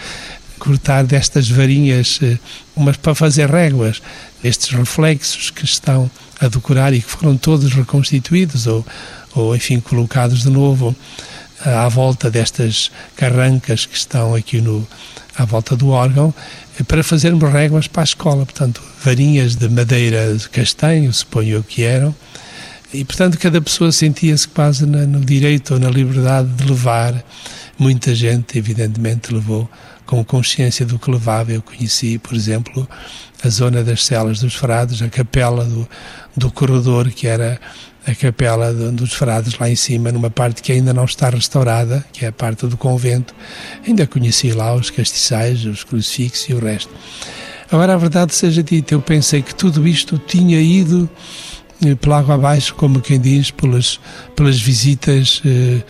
cortar 0.60 1.06
destas 1.06 1.50
varinhas, 1.50 2.20
eh, 2.22 2.38
umas 2.76 2.98
para 2.98 3.16
fazer 3.16 3.50
réguas, 3.50 4.02
estes 4.44 4.70
reflexos 4.72 5.50
que 5.50 5.66
estão 5.66 6.10
a 6.40 6.48
decorar 6.48 6.94
e 6.94 7.02
que 7.02 7.10
foram 7.10 7.38
todos 7.38 7.74
reconstituídos 7.74 8.68
ou, 8.68 8.86
ou 9.34 9.56
enfim, 9.56 9.80
colocados 9.80 10.44
de 10.44 10.50
novo 10.50 10.96
eh, 11.66 11.74
à 11.74 11.88
volta 11.88 12.30
destas 12.30 12.92
carrancas 13.16 13.86
que 13.86 13.96
estão 13.96 14.36
aqui 14.36 14.60
no, 14.60 14.86
à 15.38 15.46
volta 15.46 15.76
do 15.76 15.90
órgão 15.90 16.34
para 16.88 17.04
fazermos 17.04 17.52
réguas 17.52 17.88
para 17.88 18.04
a 18.04 18.06
escola. 18.06 18.46
Portanto, 18.46 18.82
varinhas 19.04 19.56
de 19.56 19.70
madeira 19.70 20.36
de 20.36 20.50
castanho, 20.50 21.12
suponho 21.14 21.64
que 21.64 21.84
eram, 21.84 22.14
e 22.94 23.04
portanto 23.04 23.38
cada 23.38 23.62
pessoa 23.62 23.92
sentia-se 23.92 24.48
quase 24.48 24.86
no 24.86 25.20
direito 25.20 25.74
ou 25.74 25.80
na 25.80 25.90
liberdade 25.90 26.48
de 26.50 26.64
levar. 26.66 27.24
Muita 27.80 28.16
gente, 28.16 28.58
evidentemente, 28.58 29.32
levou 29.32 29.70
com 30.06 30.24
consciência 30.24 30.84
do 30.86 30.98
que 30.98 31.12
levava. 31.12 31.52
Eu 31.52 31.62
conheci, 31.62 32.18
por 32.18 32.34
exemplo, 32.34 32.88
a 33.44 33.50
zona 33.50 33.84
das 33.84 34.04
celas 34.04 34.40
dos 34.40 34.56
frades, 34.56 35.02
a 35.02 35.10
capela 35.10 35.64
do, 35.64 35.88
do 36.36 36.50
corredor, 36.50 37.10
que 37.12 37.28
era 37.28 37.60
a 38.08 38.16
capela 38.16 38.74
dos 38.74 39.14
frades 39.14 39.60
lá 39.60 39.70
em 39.70 39.76
cima, 39.76 40.12
numa 40.12 40.32
parte 40.32 40.64
que 40.64 40.72
ainda 40.72 40.94
não 40.94 41.06
está 41.06 41.30
restaurada, 41.30 42.04
que 42.12 42.26
é 42.26 42.30
a 42.30 42.32
parte 42.32 42.66
do 42.66 42.78
convento. 42.78 43.36
Ainda 43.86 44.08
conheci 44.08 44.52
lá 44.54 44.74
os 44.74 44.90
castiçais, 44.90 45.66
os 45.66 45.84
crucifixos 45.84 46.50
e 46.50 46.54
o 46.54 46.60
resto. 46.60 46.92
Agora, 47.70 47.94
a 47.94 47.98
verdade 47.98 48.34
seja 48.34 48.64
dita, 48.64 48.94
eu 48.94 49.02
pensei 49.02 49.42
que 49.42 49.54
tudo 49.54 49.86
isto 49.86 50.18
tinha 50.18 50.60
ido 50.62 51.10
eh, 51.86 51.96
pela 51.96 52.20
água 52.20 52.36
abaixo, 52.36 52.76
como 52.76 53.02
quem 53.02 53.20
diz, 53.20 53.52
pelas, 53.52 54.00
pelas 54.36 54.60
visitas 54.60 55.42
eh, 55.46 55.82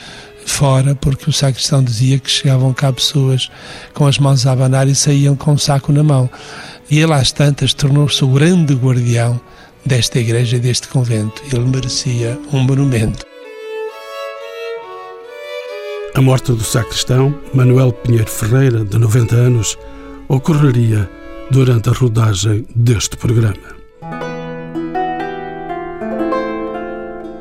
fora, 0.45 0.95
porque 0.95 1.29
o 1.29 1.33
sacristão 1.33 1.83
dizia 1.83 2.17
que 2.19 2.29
chegavam 2.29 2.73
cá 2.73 2.91
pessoas 2.91 3.51
com 3.93 4.07
as 4.07 4.17
mãos 4.17 4.47
a 4.47 4.53
abanar 4.53 4.87
e 4.87 4.95
saíam 4.95 5.35
com 5.35 5.53
um 5.53 5.57
saco 5.57 5.91
na 5.91 6.03
mão. 6.03 6.29
E 6.89 6.99
ele, 6.99 7.13
às 7.13 7.31
tantas, 7.31 7.73
tornou-se 7.73 8.23
o 8.23 8.27
grande 8.27 8.73
guardião 8.73 9.39
desta 9.85 10.19
igreja, 10.19 10.57
deste 10.57 10.87
convento. 10.87 11.41
Ele 11.51 11.65
merecia 11.65 12.39
um 12.51 12.59
monumento. 12.59 13.25
A 16.15 16.21
morte 16.21 16.51
do 16.51 16.63
sacristão, 16.63 17.37
Manuel 17.53 17.91
Pinheiro 17.93 18.29
Ferreira, 18.29 18.83
de 18.83 18.97
90 18.97 19.35
anos, 19.35 19.77
ocorreria 20.27 21.07
durante 21.51 21.89
a 21.89 21.93
rodagem 21.93 22.65
deste 22.75 23.15
programa. 23.15 23.76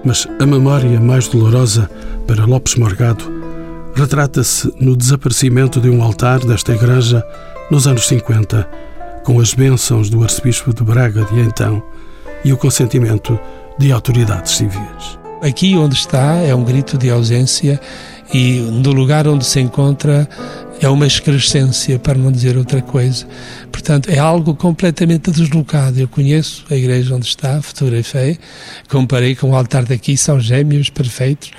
Mas 0.07 0.25
a 0.39 0.47
memória 0.47 1.01
mais 1.01 1.27
dolorosa 1.27 1.91
para 2.29 2.45
Lopes 2.45 2.77
Morgado 2.77 3.25
retrata-se 3.93 4.73
no 4.79 4.97
desaparecimento 4.97 5.81
de 5.81 5.91
um 5.91 6.01
altar 6.01 6.39
desta 6.39 6.73
igreja 6.73 7.27
nos 7.73 7.89
anos 7.89 8.07
50, 8.07 8.71
com 9.25 9.41
as 9.41 9.53
bênçãos 9.53 10.09
do 10.09 10.23
arcebispo 10.23 10.73
de 10.73 10.85
Braga 10.85 11.25
de 11.25 11.41
então 11.41 11.83
e 12.45 12.53
o 12.53 12.57
consentimento 12.57 13.37
de 13.81 13.91
autoridades 13.91 14.53
civis. 14.53 15.19
Aqui 15.43 15.77
onde 15.77 15.97
está 15.97 16.35
é 16.35 16.55
um 16.55 16.63
grito 16.63 16.97
de 16.97 17.11
ausência 17.11 17.81
e 18.33 18.59
no 18.59 18.93
lugar 18.93 19.27
onde 19.29 19.45
se 19.45 19.61
encontra 19.61 20.29
é 20.81 20.89
uma 20.89 21.07
excrescência, 21.07 21.99
para 21.99 22.19
não 22.19 22.31
dizer 22.31 22.57
outra 22.57 22.83
coisa. 22.83 23.27
Portanto, 23.73 24.11
é 24.11 24.19
algo 24.19 24.55
completamente 24.55 25.31
deslocado. 25.31 25.99
Eu 25.99 26.09
conheço 26.09 26.65
a 26.71 26.75
igreja 26.75 27.15
onde 27.15 27.27
está, 27.27 27.63
fotografei, 27.63 28.39
comparei 28.89 29.35
com 29.35 29.51
o 29.51 29.57
altar 29.57 29.85
daqui, 29.85 30.17
são 30.17 30.39
gêmeos 30.39 30.91
perfeitos, 30.91 31.51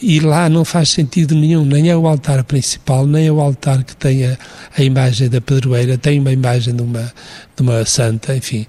e 0.00 0.20
lá 0.20 0.48
não 0.48 0.64
faz 0.64 0.90
sentido 0.90 1.34
nenhum, 1.34 1.64
nem 1.64 1.88
é 1.88 1.96
o 1.96 2.06
altar 2.06 2.44
principal, 2.44 3.06
nem 3.06 3.26
é 3.26 3.32
o 3.32 3.40
altar 3.40 3.82
que 3.82 3.96
tenha 3.96 4.38
a 4.76 4.82
imagem 4.82 5.28
da 5.28 5.40
padroeira, 5.40 5.96
tem 5.96 6.20
uma 6.20 6.32
imagem 6.32 6.74
de 6.74 6.82
uma, 6.82 7.12
de 7.56 7.62
uma 7.62 7.84
santa, 7.84 8.36
enfim, 8.36 8.66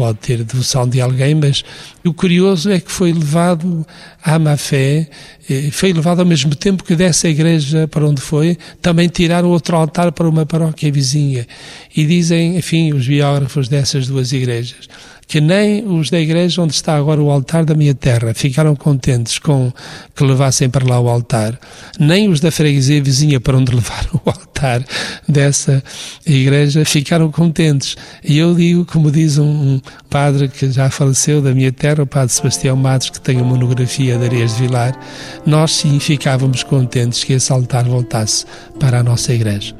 pode 0.00 0.16
ter 0.20 0.42
devoção 0.42 0.88
de 0.88 0.98
alguém, 0.98 1.34
mas 1.34 1.62
o 2.02 2.14
curioso 2.14 2.70
é 2.70 2.80
que 2.80 2.90
foi 2.90 3.12
levado 3.12 3.86
à 4.24 4.38
má 4.38 4.56
fé, 4.56 5.06
eh, 5.50 5.68
foi 5.70 5.92
levado 5.92 6.20
ao 6.20 6.24
mesmo 6.24 6.54
tempo 6.54 6.82
que 6.82 6.96
dessa 6.96 7.28
igreja 7.28 7.86
para 7.86 8.06
onde 8.06 8.22
foi, 8.22 8.56
também 8.80 9.10
tiraram 9.10 9.50
outro 9.50 9.76
altar 9.76 10.10
para 10.10 10.26
uma 10.26 10.46
paróquia 10.46 10.90
vizinha. 10.90 11.46
E 11.94 12.06
dizem, 12.06 12.56
enfim, 12.56 12.94
os 12.94 13.06
biógrafos 13.06 13.68
dessas 13.68 14.06
duas 14.06 14.32
igrejas, 14.32 14.88
que 15.30 15.40
nem 15.40 15.86
os 15.86 16.10
da 16.10 16.18
igreja 16.18 16.60
onde 16.60 16.74
está 16.74 16.96
agora 16.96 17.22
o 17.22 17.30
altar 17.30 17.64
da 17.64 17.72
minha 17.72 17.94
terra 17.94 18.34
ficaram 18.34 18.74
contentes 18.74 19.38
com 19.38 19.72
que 20.12 20.24
levassem 20.24 20.68
para 20.68 20.84
lá 20.84 20.98
o 20.98 21.08
altar, 21.08 21.56
nem 22.00 22.28
os 22.28 22.40
da 22.40 22.50
freguesia 22.50 23.00
vizinha 23.00 23.38
para 23.38 23.56
onde 23.56 23.70
levaram 23.72 24.20
o 24.26 24.28
altar 24.28 24.84
dessa 25.28 25.84
igreja 26.26 26.84
ficaram 26.84 27.30
contentes. 27.30 27.96
E 28.24 28.38
eu 28.38 28.56
digo, 28.56 28.84
como 28.84 29.08
diz 29.08 29.38
um, 29.38 29.44
um 29.44 29.80
padre 30.10 30.48
que 30.48 30.68
já 30.68 30.90
faleceu 30.90 31.40
da 31.40 31.54
minha 31.54 31.70
terra, 31.70 32.02
o 32.02 32.06
padre 32.08 32.34
Sebastião 32.34 32.74
Matos, 32.74 33.10
que 33.10 33.20
tem 33.20 33.38
a 33.38 33.44
monografia 33.44 34.18
de 34.18 34.24
Areias 34.24 34.56
de 34.56 34.62
Vilar, 34.62 34.98
nós 35.46 35.70
sim 35.70 36.00
ficávamos 36.00 36.64
contentes 36.64 37.22
que 37.22 37.34
esse 37.34 37.52
altar 37.52 37.84
voltasse 37.84 38.44
para 38.80 38.98
a 38.98 39.02
nossa 39.04 39.32
igreja. 39.32 39.76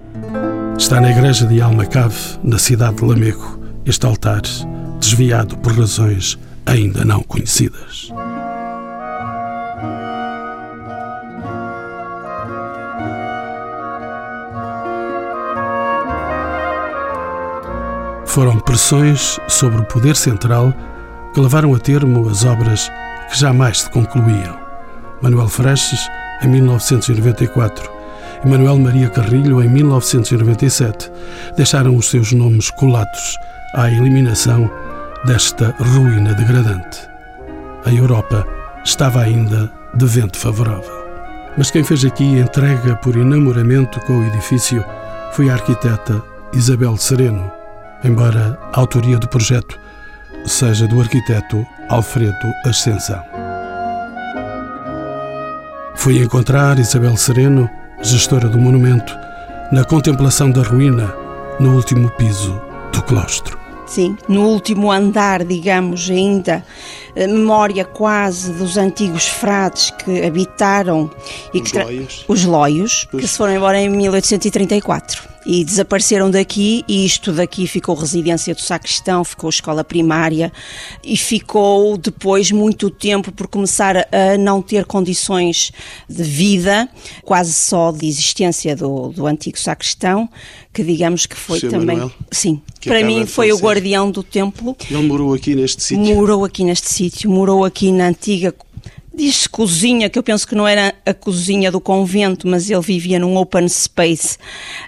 Está 0.79 1.01
na 1.01 1.11
igreja 1.11 1.45
de 1.45 1.61
Almacave, 1.61 2.39
na 2.45 2.57
cidade 2.57 2.99
de 2.99 3.05
Lamego, 3.05 3.61
este 3.85 4.07
altar 4.07 4.43
desviado 5.01 5.57
por 5.57 5.73
razões 5.73 6.39
ainda 6.67 7.05
não 7.05 7.23
conhecidas. 7.23 8.13
Foram 18.27 18.61
pressões 18.61 19.41
sobre 19.49 19.81
o 19.81 19.85
poder 19.85 20.15
central 20.15 20.73
que 21.35 21.41
levaram 21.41 21.75
a 21.75 21.79
termo 21.79 22.29
as 22.29 22.45
obras 22.45 22.89
que 23.29 23.39
jamais 23.39 23.81
se 23.81 23.91
concluíam. 23.91 24.57
Manuel 25.21 25.49
Freixes, 25.49 26.09
em 26.43 26.49
1994, 26.49 27.91
e 28.45 28.49
Manuel 28.49 28.79
Maria 28.79 29.09
Carrilho, 29.11 29.63
em 29.63 29.69
1997, 29.69 31.11
deixaram 31.57 31.97
os 31.97 32.09
seus 32.09 32.33
nomes 32.33 32.71
colados 32.71 33.37
à 33.75 33.91
eliminação 33.91 34.71
desta 35.25 35.75
ruína 35.79 36.35
degradante. 36.35 37.09
A 37.85 37.93
Europa 37.93 38.47
estava 38.85 39.21
ainda 39.21 39.71
de 39.95 40.07
vento 40.07 40.39
favorável. 40.39 41.01
Mas 41.57 41.71
quem 41.71 41.85
fez 41.85 42.05
aqui 42.05 42.39
entrega 42.39 42.97
por 42.97 43.17
enamoramento 43.17 44.01
com 44.01 44.19
o 44.19 44.27
edifício 44.27 44.85
foi 45.33 45.51
a 45.51 45.55
arquiteta 45.55 46.23
Isabel 46.53 46.97
Sereno, 46.97 47.51
embora 48.03 48.59
a 48.73 48.81
autoria 48.81 49.19
do 49.19 49.29
projeto 49.29 49.79
seja 50.47 50.87
do 50.87 51.01
arquiteto 51.01 51.67
Alfredo 51.89 52.53
Ascensão. 52.65 53.23
Fui 55.97 56.19
encontrar 56.19 56.79
Isabel 56.79 57.17
Sereno, 57.17 57.69
gestora 58.01 58.49
do 58.49 58.59
monumento, 58.59 59.15
na 59.71 59.85
contemplação 59.85 60.51
da 60.51 60.63
ruína 60.63 61.13
no 61.59 61.75
último 61.75 62.09
piso 62.13 62.61
do 62.91 63.03
claustro. 63.03 63.59
Sim, 63.91 64.17
no 64.29 64.43
último 64.47 64.93
andar, 64.93 65.45
digamos, 65.45 66.09
ainda 66.09 66.65
eh, 67.17 67.27
memória 67.27 67.85
quase 67.85 68.53
dos 68.53 68.77
antigos 68.77 69.27
frades 69.27 69.91
que 69.91 70.25
habitaram 70.25 71.11
e 71.53 71.61
os 71.61 71.73
que 71.73 71.83
loios, 71.83 72.25
os 72.29 72.45
loios 72.45 73.09
que 73.11 73.27
se 73.27 73.37
foram 73.37 73.55
embora 73.55 73.81
em 73.81 73.89
1834 73.89 75.30
e 75.51 75.65
desapareceram 75.65 76.31
daqui 76.31 76.85
e 76.87 77.05
isto 77.05 77.33
daqui 77.33 77.67
ficou 77.67 77.97
residência 77.97 78.55
do 78.55 78.61
sacristão, 78.61 79.25
ficou 79.25 79.51
escola 79.51 79.83
primária 79.83 80.53
e 81.03 81.17
ficou 81.17 81.99
depois 81.99 82.53
muito 82.53 82.89
tempo 82.89 83.33
por 83.33 83.49
começar 83.49 83.97
a 83.97 84.39
não 84.39 84.63
ter 84.63 84.85
condições 84.85 85.73
de 86.09 86.23
vida, 86.23 86.89
quase 87.25 87.53
só 87.53 87.91
de 87.91 88.07
existência 88.07 88.77
do, 88.77 89.09
do 89.09 89.27
antigo 89.27 89.59
sacristão, 89.59 90.29
que 90.73 90.85
digamos 90.85 91.27
que 91.27 91.35
foi 91.35 91.59
também... 91.59 91.97
Manuel, 91.97 92.13
sim, 92.31 92.63
para 92.85 93.05
mim 93.05 93.27
foi 93.27 93.51
o 93.51 93.59
guardião 93.59 94.09
do 94.09 94.23
templo. 94.23 94.77
Ele 94.89 95.03
morou 95.03 95.35
aqui 95.35 95.57
neste 95.57 95.83
sítio? 95.83 96.15
Morou 96.15 96.45
aqui 96.45 96.63
neste 96.63 96.89
sítio, 96.89 97.29
morou 97.29 97.65
aqui 97.65 97.91
na 97.91 98.07
antiga 98.07 98.55
Diz 99.13 99.47
cozinha, 99.47 100.09
que 100.09 100.19
eu 100.19 100.23
penso 100.23 100.47
que 100.47 100.55
não 100.55 100.67
era 100.67 100.95
a 101.05 101.13
cozinha 101.13 101.71
do 101.71 101.81
convento, 101.81 102.47
mas 102.47 102.71
ele 102.71 102.81
vivia 102.81 103.19
num 103.19 103.37
open 103.37 103.69
space. 103.69 104.39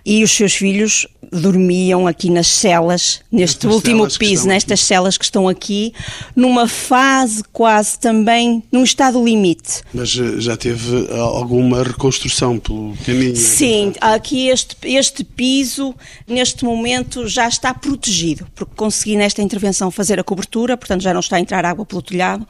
E 0.07 0.23
os 0.23 0.31
seus 0.31 0.55
filhos 0.55 1.07
dormiam 1.33 2.07
aqui 2.07 2.29
nas 2.29 2.47
celas, 2.47 3.23
neste 3.33 3.67
último 3.67 4.07
piso, 4.19 4.47
nestas 4.47 4.81
celas 4.81 5.17
que 5.17 5.25
estão 5.25 5.49
aqui, 5.49 5.95
numa 6.37 6.69
fase 6.69 7.43
quase 7.53 7.99
também 7.99 8.63
num 8.71 8.85
estado 8.85 9.23
limite. 9.25 9.83
Mas 9.95 10.17
eh, 10.17 10.41
já 10.41 10.57
teve 10.57 11.07
eh, 11.07 11.19
alguma 11.19 11.83
reconstrução 11.83 12.59
pelo 12.59 12.95
caminho? 13.05 13.35
Sim, 13.35 13.95
aqui 14.01 14.49
este, 14.49 14.77
este 14.85 15.25
piso, 15.25 15.95
neste 16.29 16.65
momento, 16.65 17.27
já 17.27 17.49
está 17.49 17.73
protegido, 17.73 18.47
porque 18.55 18.75
consegui 18.77 19.17
nesta 19.17 19.41
intervenção 19.41 19.91
fazer 19.91 20.21
a 20.21 20.25
cobertura, 20.25 20.77
portanto 20.77 21.01
já 21.01 21.15
não 21.15 21.21
está 21.21 21.37
a 21.37 21.41
entrar 21.41 21.65
água 21.65 21.87
pelo 21.87 22.03
telhado, 22.03 22.47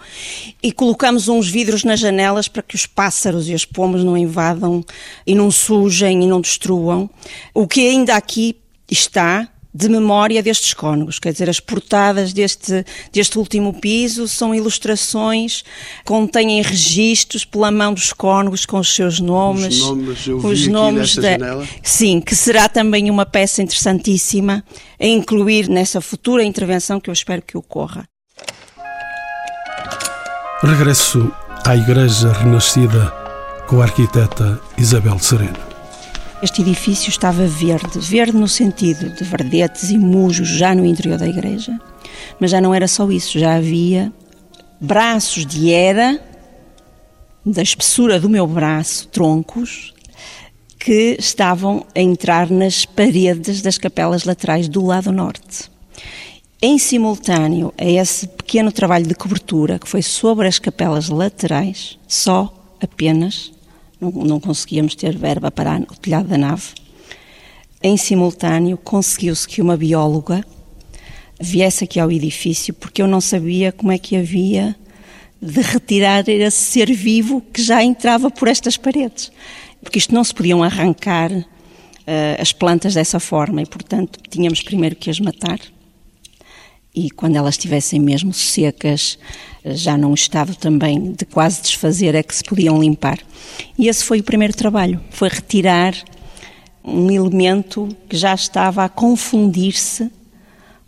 e 0.61 0.73
colocamos 0.73 1.29
uns 1.29 1.49
vidros 1.49 1.85
nas 1.85 2.01
janelas 2.01 2.49
para 2.49 2.63
que 2.63 2.75
os 2.75 2.85
pássaros 2.85 3.49
e 3.49 3.55
as 3.55 3.65
pombas 3.65 4.03
não 4.03 4.17
invadam 4.17 4.85
e 5.25 5.35
não 5.35 5.51
sujem 5.51 6.25
e 6.25 6.27
não 6.27 6.41
destruam. 6.41 7.09
O 7.55 7.69
que 7.69 7.87
ainda 7.87 8.17
aqui 8.17 8.57
está 8.93 9.49
de 9.75 9.89
memória 9.89 10.43
destes 10.43 10.75
cônegos, 10.75 11.19
quer 11.19 11.33
dizer, 11.33 11.49
as 11.49 11.59
portadas 11.59 12.33
deste, 12.33 12.85
deste 13.11 13.39
último 13.39 13.73
piso 13.81 14.29
são 14.29 14.55
ilustrações, 14.55 15.65
contêm 16.05 16.61
registros 16.61 17.45
pela 17.45 17.71
mão 17.71 17.95
dos 17.95 18.13
cônegos 18.13 18.67
com 18.67 18.79
os 18.79 18.95
seus 18.95 19.19
nomes. 19.19 19.81
Os 19.81 19.89
nomes, 19.89 20.27
eu 20.27 20.37
os 20.37 20.67
nomes 20.67 21.17
da, 21.17 21.33
janela. 21.33 21.67
Sim, 21.83 22.21
que 22.21 22.37
será 22.37 22.69
também 22.69 23.11
uma 23.11 23.25
peça 23.25 23.63
interessantíssima 23.63 24.63
a 25.01 25.07
incluir 25.07 25.69
nessa 25.69 26.01
futura 26.03 26.45
intervenção 26.45 27.01
que 27.01 27.09
eu 27.09 27.15
espero 27.15 27.41
que 27.41 27.57
ocorra. 27.57 28.05
Regresso 30.63 31.33
à 31.65 31.77
Igreja 31.77 32.31
Renascida 32.33 33.11
com 33.67 33.81
a 33.81 33.85
arquiteta 33.85 34.61
Isabel 34.77 35.19
Sereno. 35.19 35.72
Este 36.43 36.61
edifício 36.61 37.09
estava 37.09 37.47
verde, 37.47 38.01
verde 38.01 38.37
no 38.37 38.49
sentido 38.49 39.09
de 39.11 39.23
verdetes 39.23 39.91
e 39.91 39.97
musgos 39.97 40.49
já 40.49 40.75
no 40.75 40.85
interior 40.85 41.17
da 41.17 41.29
igreja, 41.29 41.79
mas 42.41 42.51
já 42.51 42.61
não 42.61 42.75
era 42.75 42.89
só 42.89 43.09
isso, 43.13 43.39
já 43.39 43.55
havia 43.55 44.13
braços 44.81 45.47
de 45.47 45.73
era, 45.73 46.21
da 47.47 47.63
espessura 47.63 48.19
do 48.19 48.29
meu 48.29 48.45
braço, 48.45 49.07
troncos, 49.07 49.95
que 50.81 51.17
estavam 51.17 51.87
a 51.95 52.01
entrar 52.01 52.51
nas 52.51 52.85
paredes 52.85 53.63
das 53.63 53.79
capelas 53.79 54.25
laterais 54.25 54.69
do 54.69 54.85
lado 54.85 55.13
norte. 55.13 55.71
Em 56.61 56.77
simultâneo 56.77 57.73
a 57.79 57.85
esse 57.85 58.27
pequeno 58.27 58.73
trabalho 58.73 59.07
de 59.07 59.15
cobertura 59.15 59.79
que 59.79 59.89
foi 59.89 60.03
sobre 60.03 60.49
as 60.49 60.59
capelas 60.59 61.09
laterais, 61.09 61.97
só 62.09 62.53
apenas 62.81 63.53
não, 64.11 64.41
conseguíamos 64.41 64.95
ter 64.95 65.17
verba 65.17 65.51
para 65.51 65.79
o 65.79 65.97
telhado 65.97 66.29
da 66.29 66.37
nave. 66.37 66.71
Em 67.83 67.97
simultâneo, 67.97 68.77
conseguiu-se 68.77 69.47
que 69.47 69.63
uma 69.63 69.77
bióloga 69.77 70.45
viesse 71.41 71.85
aqui 71.85 71.99
ao 72.01 72.11
edifício, 72.11 72.75
porque 72.75 73.03
eu 73.03 73.07
não 73.07 73.21
sabia 73.21 73.73
como 73.73 73.93
é 73.93 73.99
que 73.99 74.17
havia 74.17 74.77
de 75.41 75.61
retirar 75.61 76.29
esse 76.29 76.57
ser 76.57 76.93
vivo 76.93 77.41
que 77.53 77.63
já 77.63 77.83
entrava 77.83 78.31
por 78.31 78.47
estas 78.47 78.77
paredes. 78.77 79.33
Porque 79.83 79.99
isto 79.99 80.15
não 80.15 80.23
se 80.23 80.33
podiam 80.33 80.63
arrancar 80.63 81.33
uh, 81.33 81.45
as 82.41 82.53
plantas 82.53 82.95
dessa 82.95 83.19
forma 83.19 83.63
e, 83.63 83.67
portanto, 83.67 84.21
tínhamos 84.31 84.63
primeiro 84.63 84.95
que 84.95 85.11
as 85.11 85.19
matar. 85.19 85.59
E 86.95 87.11
quando 87.11 87.37
elas 87.37 87.55
estivessem 87.55 87.99
mesmo 87.99 88.35
secas, 88.35 89.19
já 89.65 89.97
num 89.97 90.13
estado 90.13 90.55
também 90.55 91.13
de 91.13 91.25
quase 91.25 91.63
desfazer, 91.63 92.15
é 92.15 92.23
que 92.23 92.35
se 92.35 92.45
podiam 92.45 92.79
limpar. 92.79 93.19
E 93.79 93.89
esse 93.89 94.05
foi 94.05 94.21
o 94.21 94.25
primeiro 94.25 94.55
trabalho, 94.55 95.01
foi 95.11 95.29
retirar 95.29 95.95
um 96.85 97.11
elemento 97.11 97.89
que 98.09 98.17
já 98.17 98.35
estava 98.35 98.85
a 98.85 98.89
confundir-se 98.89 100.11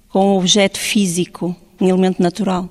com 0.08 0.34
o 0.34 0.38
objeto 0.38 0.78
físico, 0.78 1.56
um 1.80 1.88
elemento 1.88 2.22
natural. 2.22 2.68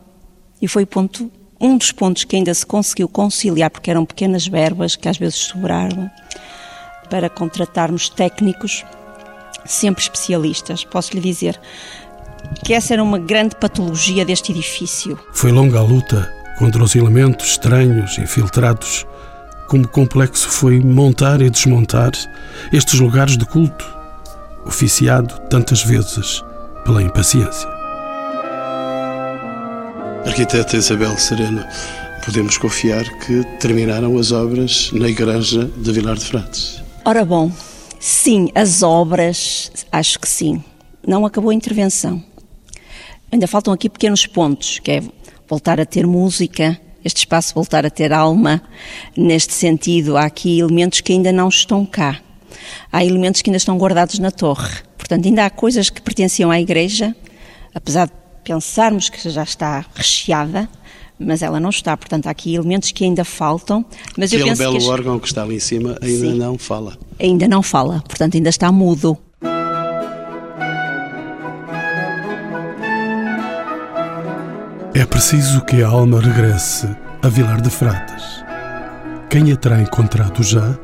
E 0.61 0.67
foi 0.67 0.85
ponto, 0.85 1.31
um 1.59 1.77
dos 1.77 1.91
pontos 1.91 2.23
que 2.25 2.35
ainda 2.35 2.53
se 2.53 2.65
conseguiu 2.65 3.07
conciliar, 3.07 3.71
porque 3.71 3.89
eram 3.89 4.05
pequenas 4.05 4.45
verbas 4.45 4.95
que 4.95 5.09
às 5.09 5.17
vezes 5.17 5.35
sobraram, 5.35 6.09
para 7.09 7.29
contratarmos 7.29 8.09
técnicos, 8.09 8.85
sempre 9.65 10.03
especialistas. 10.03 10.83
Posso 10.85 11.13
lhe 11.13 11.21
dizer, 11.21 11.59
que 12.63 12.73
essa 12.73 12.93
era 12.93 13.03
uma 13.03 13.19
grande 13.19 13.55
patologia 13.55 14.25
deste 14.25 14.51
edifício. 14.51 15.17
Foi 15.33 15.51
longa 15.51 15.79
a 15.79 15.83
luta 15.83 16.31
contra 16.57 16.83
os 16.83 16.95
elementos 16.95 17.51
estranhos 17.51 18.17
infiltrados. 18.17 19.05
Como 19.67 19.87
complexo 19.87 20.49
foi 20.49 20.79
montar 20.79 21.41
e 21.41 21.49
desmontar 21.49 22.11
estes 22.71 22.99
lugares 22.99 23.37
de 23.37 23.45
culto, 23.45 23.85
oficiado 24.65 25.39
tantas 25.49 25.83
vezes 25.83 26.43
pela 26.85 27.01
impaciência. 27.01 27.67
Arquiteta 30.25 30.77
Isabel 30.77 31.17
Serena, 31.17 31.67
podemos 32.23 32.57
confiar 32.57 33.03
que 33.19 33.43
terminaram 33.59 34.17
as 34.17 34.31
obras 34.31 34.89
na 34.93 35.09
igreja 35.09 35.69
de 35.77 35.91
Vilar 35.91 36.15
de 36.15 36.25
Frades? 36.25 36.81
Ora 37.03 37.25
bom, 37.25 37.51
sim, 37.99 38.49
as 38.55 38.81
obras, 38.83 39.71
acho 39.91 40.19
que 40.19 40.27
sim. 40.27 40.63
Não 41.05 41.25
acabou 41.25 41.49
a 41.51 41.53
intervenção. 41.53 42.23
Ainda 43.33 43.47
faltam 43.47 43.73
aqui 43.73 43.89
pequenos 43.89 44.27
pontos, 44.27 44.77
que 44.77 44.91
é 44.91 45.03
voltar 45.49 45.81
a 45.81 45.87
ter 45.87 46.05
música, 46.05 46.79
este 47.03 47.17
espaço 47.17 47.55
voltar 47.55 47.83
a 47.83 47.89
ter 47.89 48.13
alma. 48.13 48.61
Neste 49.17 49.53
sentido, 49.53 50.15
há 50.15 50.25
aqui 50.25 50.59
elementos 50.59 51.01
que 51.01 51.13
ainda 51.13 51.31
não 51.31 51.49
estão 51.49 51.83
cá. 51.83 52.21
Há 52.91 53.03
elementos 53.03 53.41
que 53.41 53.49
ainda 53.49 53.57
estão 53.57 53.75
guardados 53.75 54.19
na 54.19 54.29
torre. 54.29 54.83
Portanto, 54.95 55.25
ainda 55.25 55.47
há 55.47 55.49
coisas 55.49 55.89
que 55.89 55.99
pertenciam 55.99 56.51
à 56.51 56.61
igreja, 56.61 57.15
apesar 57.73 58.05
de 58.05 58.13
pensarmos 58.43 59.09
que 59.09 59.27
já 59.27 59.41
está 59.41 59.83
recheada, 59.95 60.69
mas 61.17 61.41
ela 61.41 61.59
não 61.59 61.71
está. 61.71 61.97
Portanto, 61.97 62.27
há 62.27 62.29
aqui 62.29 62.53
elementos 62.53 62.91
que 62.91 63.03
ainda 63.03 63.25
faltam. 63.25 63.83
Mas 64.15 64.29
Aquele 64.29 64.43
eu 64.43 64.47
penso 64.49 64.61
belo 64.61 64.77
que 64.77 64.85
órgão 64.85 65.17
que 65.17 65.25
está 65.25 65.41
ali 65.41 65.55
em 65.55 65.59
cima 65.59 65.97
ainda 66.03 66.31
Sim. 66.31 66.37
não 66.37 66.55
fala. 66.59 66.99
Ainda 67.19 67.47
não 67.47 67.63
fala, 67.63 68.03
portanto, 68.07 68.35
ainda 68.35 68.49
está 68.49 68.71
mudo. 68.71 69.17
É 75.03 75.05
preciso 75.05 75.59
que 75.65 75.83
a 75.83 75.89
alma 75.89 76.21
regresse 76.21 76.87
a 77.21 77.27
Vilar 77.27 77.59
de 77.59 77.69
Fratas. 77.69 78.23
Quem 79.29 79.51
a 79.51 79.57
terá 79.57 79.81
encontrado 79.81 80.41
já 80.41 80.79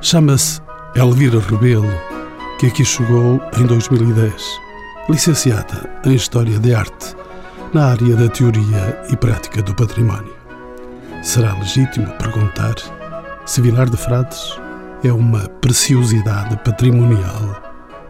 chama-se 0.00 0.62
Elvira 0.94 1.38
Rebelo, 1.38 1.92
que 2.58 2.68
aqui 2.68 2.82
chegou 2.82 3.38
em 3.58 3.66
2010, 3.66 4.32
licenciada 5.10 5.86
em 6.02 6.14
História 6.14 6.58
de 6.58 6.74
Arte, 6.74 7.14
na 7.74 7.90
área 7.90 8.16
da 8.16 8.30
Teoria 8.30 9.02
e 9.12 9.16
Prática 9.18 9.60
do 9.60 9.74
Património. 9.74 10.34
Será 11.22 11.52
legítimo 11.52 12.10
perguntar 12.12 12.74
se 13.44 13.60
Vilar 13.60 13.90
de 13.90 13.98
Frades 13.98 14.58
é 15.04 15.12
uma 15.12 15.46
preciosidade 15.60 16.56
patrimonial 16.64 17.62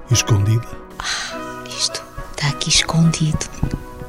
escondida? 0.09 0.69
Ah, 1.01 1.65
isto 1.67 2.01
está 2.31 2.47
aqui 2.47 2.69
escondido 2.69 3.45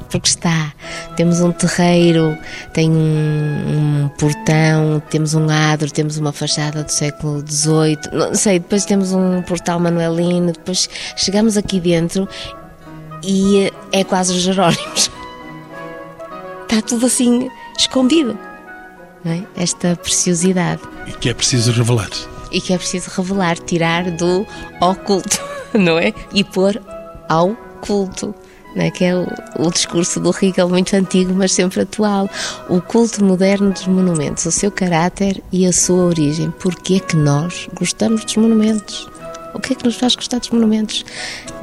porque 0.09 0.27
está. 0.27 0.73
Temos 1.15 1.39
um 1.39 1.51
terreiro, 1.51 2.37
tem 2.73 2.89
um, 2.89 4.05
um, 4.05 4.09
portão, 4.17 5.01
temos 5.09 5.33
um 5.33 5.49
adro, 5.49 5.91
temos 5.91 6.17
uma 6.17 6.31
fachada 6.31 6.83
do 6.83 6.91
século 6.91 7.43
XVIII, 7.47 7.97
não 8.13 8.35
sei, 8.35 8.59
depois 8.59 8.85
temos 8.85 9.13
um 9.13 9.41
portal 9.43 9.79
manuelino, 9.79 10.51
depois 10.51 10.89
chegamos 11.15 11.57
aqui 11.57 11.79
dentro 11.79 12.27
e 13.23 13.71
é 13.91 14.03
quase 14.03 14.33
os 14.33 14.41
Jerónimos. 14.41 15.11
Está 16.63 16.81
tudo 16.81 17.05
assim 17.05 17.49
escondido. 17.77 18.37
É? 19.25 19.41
Esta 19.61 19.95
preciosidade. 19.95 20.81
E 21.05 21.11
que 21.11 21.29
é 21.29 21.33
preciso 21.33 21.71
revelar. 21.71 22.09
E 22.51 22.61
que 22.61 22.73
é 22.73 22.77
preciso 22.77 23.09
revelar, 23.09 23.57
tirar 23.57 24.09
do 24.11 24.47
oculto, 24.79 25.39
não 25.73 25.99
é? 25.99 26.13
E 26.33 26.43
pôr 26.43 26.81
ao 27.27 27.55
culto 27.81 28.33
né, 28.75 28.91
que 28.91 29.03
é 29.03 29.15
o, 29.15 29.27
o, 29.57 29.71
discurso 29.71 30.19
do 30.19 30.29
Hegel 30.29 30.69
muito 30.69 30.95
antigo, 30.95 31.33
mas 31.33 31.51
sempre 31.51 31.81
atual. 31.81 32.29
O 32.69 32.81
culto 32.81 33.23
moderno 33.23 33.71
dos 33.71 33.87
monumentos, 33.87 34.45
o 34.45 34.51
seu 34.51 34.71
caráter 34.71 35.41
e 35.51 35.65
a 35.65 35.73
sua 35.73 36.05
origem. 36.05 36.51
Porquê 36.51 36.95
é 36.95 36.99
que 36.99 37.15
nós 37.15 37.67
gostamos 37.73 38.23
dos 38.23 38.35
monumentos? 38.35 39.07
O 39.53 39.59
que 39.59 39.73
é 39.73 39.75
que 39.75 39.85
nos 39.85 39.95
faz 39.95 40.15
gostar 40.15 40.39
dos 40.39 40.49
monumentos? 40.49 41.03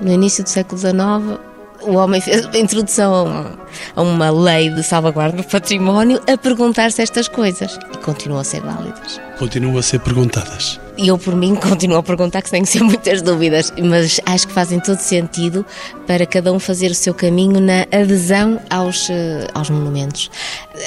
No 0.00 0.12
início 0.12 0.42
do 0.42 0.48
século 0.48 0.78
XIX, 0.78 1.38
o 1.82 1.94
homem 1.94 2.20
fez 2.20 2.46
a 2.46 2.58
introdução 2.58 3.26
a 3.28 3.65
uma 3.96 4.30
lei 4.30 4.70
de 4.70 4.82
salvaguarda 4.82 5.38
do 5.38 5.44
património 5.44 6.20
a 6.26 6.36
perguntar-se 6.36 7.02
estas 7.02 7.28
coisas 7.28 7.78
e 7.92 7.98
continuam 7.98 8.40
a 8.40 8.44
ser 8.44 8.60
válidas. 8.60 9.20
Continuam 9.38 9.78
a 9.78 9.82
ser 9.82 10.00
perguntadas. 10.00 10.80
E 10.98 11.08
eu, 11.08 11.18
por 11.18 11.36
mim, 11.36 11.54
continuo 11.60 11.98
a 11.98 12.02
perguntar 12.02 12.42
que 12.42 12.50
que 12.50 12.66
ser 12.66 12.82
muitas 12.82 13.20
dúvidas, 13.20 13.72
mas 13.82 14.20
acho 14.24 14.48
que 14.48 14.52
fazem 14.52 14.80
todo 14.80 14.98
sentido 14.98 15.64
para 16.06 16.24
cada 16.24 16.52
um 16.52 16.58
fazer 16.58 16.90
o 16.90 16.94
seu 16.94 17.12
caminho 17.12 17.60
na 17.60 17.82
adesão 17.92 18.60
aos, 18.70 19.10
eh, 19.10 19.46
aos 19.52 19.68
monumentos. 19.68 20.30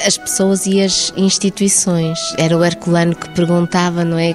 As 0.04 0.18
pessoas 0.18 0.66
e 0.66 0.80
as 0.80 1.12
instituições. 1.16 2.18
Era 2.38 2.56
o 2.56 2.64
Herculano 2.64 3.14
que 3.14 3.28
perguntava, 3.30 4.04
não 4.04 4.18
é? 4.18 4.34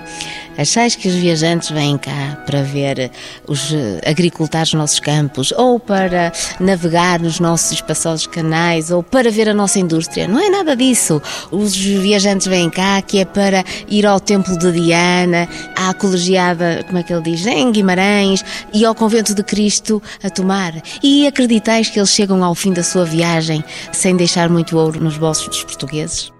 Achais 0.57 0.95
que 0.95 1.09
os 1.09 1.15
viajantes 1.15 1.69
vêm 1.69 1.97
cá 1.97 2.43
para 2.45 2.61
ver 2.61 3.11
os 3.45 3.73
eh, 3.73 3.99
agricultar 4.05 4.63
os 4.63 4.73
nossos 4.73 4.99
campos, 5.01 5.51
ou 5.51 5.79
para 5.79 6.31
navegar 6.59 7.19
nos 7.19 7.39
nossos 7.39 7.73
espaçosos 7.73 8.27
canais, 8.27 8.44
ou 8.91 9.01
para 9.01 9.31
ver 9.31 9.49
a 9.49 9.53
nossa 9.53 9.79
indústria? 9.79 10.27
Não 10.27 10.39
é 10.39 10.49
nada 10.49 10.75
disso. 10.75 11.21
Os 11.51 11.75
viajantes 11.75 12.47
vêm 12.47 12.69
cá 12.69 13.01
que 13.01 13.19
é 13.19 13.25
para 13.25 13.63
ir 13.87 14.05
ao 14.05 14.19
templo 14.19 14.57
de 14.57 14.71
Diana, 14.71 15.47
à 15.75 15.93
colegiada, 15.93 16.83
como 16.85 16.97
é 16.97 17.03
que 17.03 17.13
ele 17.13 17.23
diz, 17.23 17.45
em 17.45 17.71
Guimarães 17.71 18.43
e 18.73 18.85
ao 18.85 18.93
convento 18.93 19.33
de 19.33 19.43
Cristo 19.43 20.01
a 20.23 20.29
tomar. 20.29 20.73
E 21.01 21.25
acreditais 21.25 21.89
que 21.89 21.99
eles 21.99 22.09
chegam 22.09 22.43
ao 22.43 22.55
fim 22.55 22.73
da 22.73 22.83
sua 22.83 23.05
viagem 23.05 23.63
sem 23.91 24.15
deixar 24.15 24.49
muito 24.49 24.77
ouro 24.77 24.99
nos 24.99 25.17
bolsos 25.17 25.47
dos 25.47 25.63
portugueses? 25.63 26.34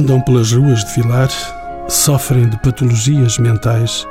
Andam 0.00 0.18
pelas 0.18 0.50
ruas 0.50 0.82
de 0.82 0.94
Vilar, 0.94 1.28
sofrem 1.86 2.48
de 2.48 2.56
patologias 2.60 3.36
mentais, 3.36 4.08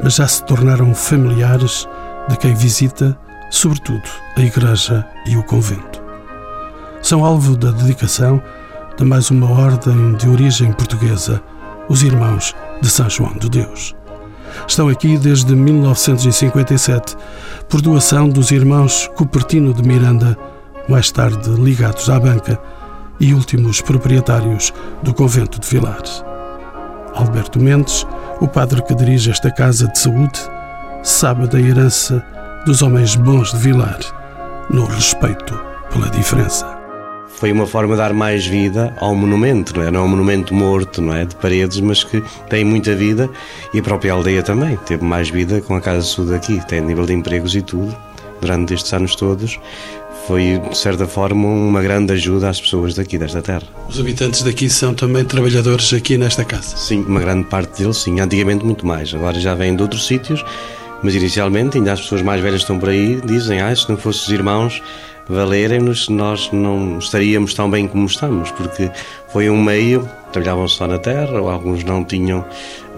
mas 0.00 0.14
já 0.14 0.28
se 0.28 0.44
tornaram 0.44 0.94
familiares 0.94 1.88
de 2.28 2.36
quem 2.36 2.54
visita, 2.54 3.18
sobretudo, 3.50 4.08
a 4.36 4.40
igreja 4.40 5.04
e 5.26 5.36
o 5.36 5.42
convento. 5.42 6.00
São 7.02 7.24
alvo 7.24 7.56
da 7.56 7.72
dedicação 7.72 8.40
de 8.96 9.04
mais 9.04 9.28
uma 9.32 9.50
ordem 9.50 10.14
de 10.14 10.28
origem 10.28 10.70
portuguesa, 10.70 11.42
os 11.88 12.04
Irmãos 12.04 12.54
de 12.80 12.88
São 12.88 13.10
João 13.10 13.36
de 13.38 13.48
Deus. 13.48 13.96
Estão 14.68 14.88
aqui 14.88 15.18
desde 15.18 15.52
1957, 15.52 17.16
por 17.68 17.80
doação 17.80 18.28
dos 18.28 18.52
irmãos 18.52 19.10
Cupertino 19.16 19.74
de 19.74 19.82
Miranda, 19.82 20.38
mais 20.88 21.10
tarde 21.10 21.50
ligados 21.60 22.08
à 22.08 22.20
banca 22.20 22.56
e 23.20 23.34
últimos 23.34 23.80
proprietários 23.80 24.72
do 25.02 25.12
convento 25.12 25.60
de 25.60 25.66
Vilares. 25.68 26.24
Alberto 27.14 27.58
Mendes, 27.58 28.06
o 28.40 28.46
padre 28.46 28.82
que 28.82 28.94
dirige 28.94 29.30
esta 29.30 29.50
casa 29.50 29.88
de 29.88 29.98
saúde, 29.98 30.38
sabe 31.02 31.46
da 31.48 31.60
herança 31.60 32.24
dos 32.64 32.82
homens 32.82 33.16
bons 33.16 33.52
de 33.52 33.58
Vilar 33.58 33.98
no 34.70 34.84
respeito 34.84 35.58
pela 35.90 36.10
diferença. 36.10 36.78
Foi 37.28 37.52
uma 37.52 37.66
forma 37.66 37.94
de 37.94 37.98
dar 38.02 38.12
mais 38.12 38.46
vida 38.46 38.92
ao 38.98 39.14
monumento, 39.14 39.76
não 39.76 39.84
é? 39.84 39.90
Não 39.90 40.00
é 40.00 40.02
um 40.02 40.08
monumento 40.08 40.52
morto, 40.52 41.00
não 41.00 41.14
é? 41.14 41.24
De 41.24 41.36
paredes, 41.36 41.78
mas 41.80 42.02
que 42.02 42.22
tem 42.48 42.64
muita 42.64 42.94
vida 42.96 43.30
e 43.72 43.78
a 43.78 43.82
própria 43.82 44.12
aldeia 44.12 44.42
também 44.42 44.76
teve 44.86 45.04
mais 45.04 45.30
vida 45.30 45.60
com 45.60 45.76
a 45.76 45.80
Casa 45.80 46.02
Sul 46.02 46.34
aqui, 46.34 46.60
tem 46.66 46.80
nível 46.80 47.06
de 47.06 47.14
empregos 47.14 47.54
e 47.54 47.62
tudo, 47.62 47.96
durante 48.40 48.74
estes 48.74 48.92
anos 48.92 49.14
todos. 49.14 49.58
Foi, 50.26 50.60
de 50.70 50.76
certa 50.76 51.06
forma, 51.06 51.48
uma 51.48 51.80
grande 51.80 52.12
ajuda 52.12 52.50
às 52.50 52.60
pessoas 52.60 52.94
daqui, 52.94 53.16
desta 53.16 53.40
terra. 53.40 53.62
Os 53.88 53.98
habitantes 53.98 54.42
daqui 54.42 54.68
são 54.68 54.92
também 54.92 55.24
trabalhadores 55.24 55.92
aqui 55.94 56.18
nesta 56.18 56.44
casa? 56.44 56.76
Sim, 56.76 57.02
uma 57.08 57.20
grande 57.20 57.44
parte 57.44 57.82
deles, 57.82 57.96
sim. 57.96 58.20
Antigamente, 58.20 58.64
muito 58.64 58.86
mais. 58.86 59.14
Agora 59.14 59.40
já 59.40 59.54
vêm 59.54 59.74
de 59.74 59.82
outros 59.82 60.06
sítios 60.06 60.44
mas 61.02 61.14
inicialmente, 61.14 61.78
ainda 61.78 61.92
as 61.92 62.00
pessoas 62.00 62.22
mais 62.22 62.42
velhas 62.42 62.62
estão 62.62 62.78
por 62.78 62.88
aí, 62.88 63.20
dizem: 63.24 63.60
ah, 63.60 63.74
se 63.74 63.88
não 63.88 63.96
fossem 63.96 64.22
os 64.22 64.30
irmãos 64.30 64.82
valerem-nos, 65.28 66.08
nós 66.08 66.50
não 66.52 66.98
estaríamos 66.98 67.52
tão 67.52 67.70
bem 67.70 67.86
como 67.86 68.06
estamos, 68.06 68.50
porque 68.52 68.90
foi 69.28 69.50
um 69.50 69.62
meio, 69.62 70.08
trabalhavam 70.32 70.66
só 70.66 70.86
na 70.86 70.98
terra, 70.98 71.40
ou 71.40 71.50
alguns 71.50 71.84
não 71.84 72.02
tinham 72.02 72.44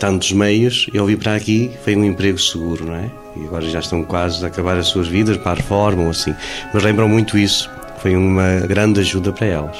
tantos 0.00 0.32
meios, 0.32 0.88
e 0.92 0.98
ao 0.98 1.06
vir 1.06 1.18
para 1.18 1.36
aqui 1.36 1.70
foi 1.84 1.94
um 1.94 2.04
emprego 2.04 2.38
seguro, 2.38 2.86
não 2.86 2.94
é? 2.94 3.10
E 3.36 3.44
agora 3.44 3.68
já 3.68 3.78
estão 3.78 4.02
quase 4.02 4.42
a 4.42 4.48
acabar 4.48 4.76
as 4.76 4.88
suas 4.88 5.06
vidas 5.06 5.36
para 5.36 5.52
a 5.52 5.54
reforma 5.54 6.02
ou 6.04 6.10
assim. 6.10 6.34
Mas 6.72 6.82
lembram 6.82 7.06
muito 7.08 7.38
isso, 7.38 7.70
foi 7.98 8.16
uma 8.16 8.60
grande 8.66 9.00
ajuda 9.00 9.30
para 9.30 9.46
elas. 9.46 9.76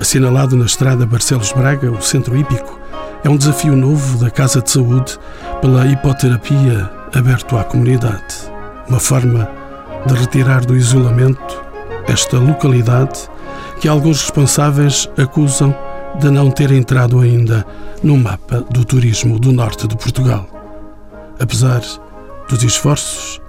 Assinalado 0.00 0.56
na 0.56 0.64
estrada 0.64 1.04
Barcelos 1.04 1.52
Braga, 1.52 1.90
o 1.90 2.00
centro 2.00 2.36
hípico, 2.36 2.80
é 3.24 3.28
um 3.28 3.36
desafio 3.36 3.74
novo 3.74 4.16
da 4.24 4.30
Casa 4.30 4.62
de 4.62 4.70
Saúde 4.70 5.18
pela 5.60 5.86
hipoterapia 5.86 6.88
aberto 7.12 7.56
à 7.56 7.64
comunidade. 7.64 8.22
Uma 8.88 9.00
forma 9.00 9.50
de 10.06 10.14
retirar 10.14 10.64
do 10.64 10.76
isolamento 10.76 11.64
esta 12.06 12.38
localidade 12.38 13.28
que 13.80 13.88
alguns 13.88 14.22
responsáveis 14.22 15.10
acusam 15.18 15.76
de 16.18 16.30
não 16.30 16.50
ter 16.50 16.70
entrado 16.72 17.20
ainda 17.20 17.64
no 18.02 18.16
mapa 18.16 18.60
do 18.70 18.84
turismo 18.84 19.38
do 19.38 19.52
norte 19.52 19.86
de 19.86 19.96
Portugal. 19.96 20.48
Apesar 21.38 21.80
dos 22.48 22.62
esforços, 22.62 23.40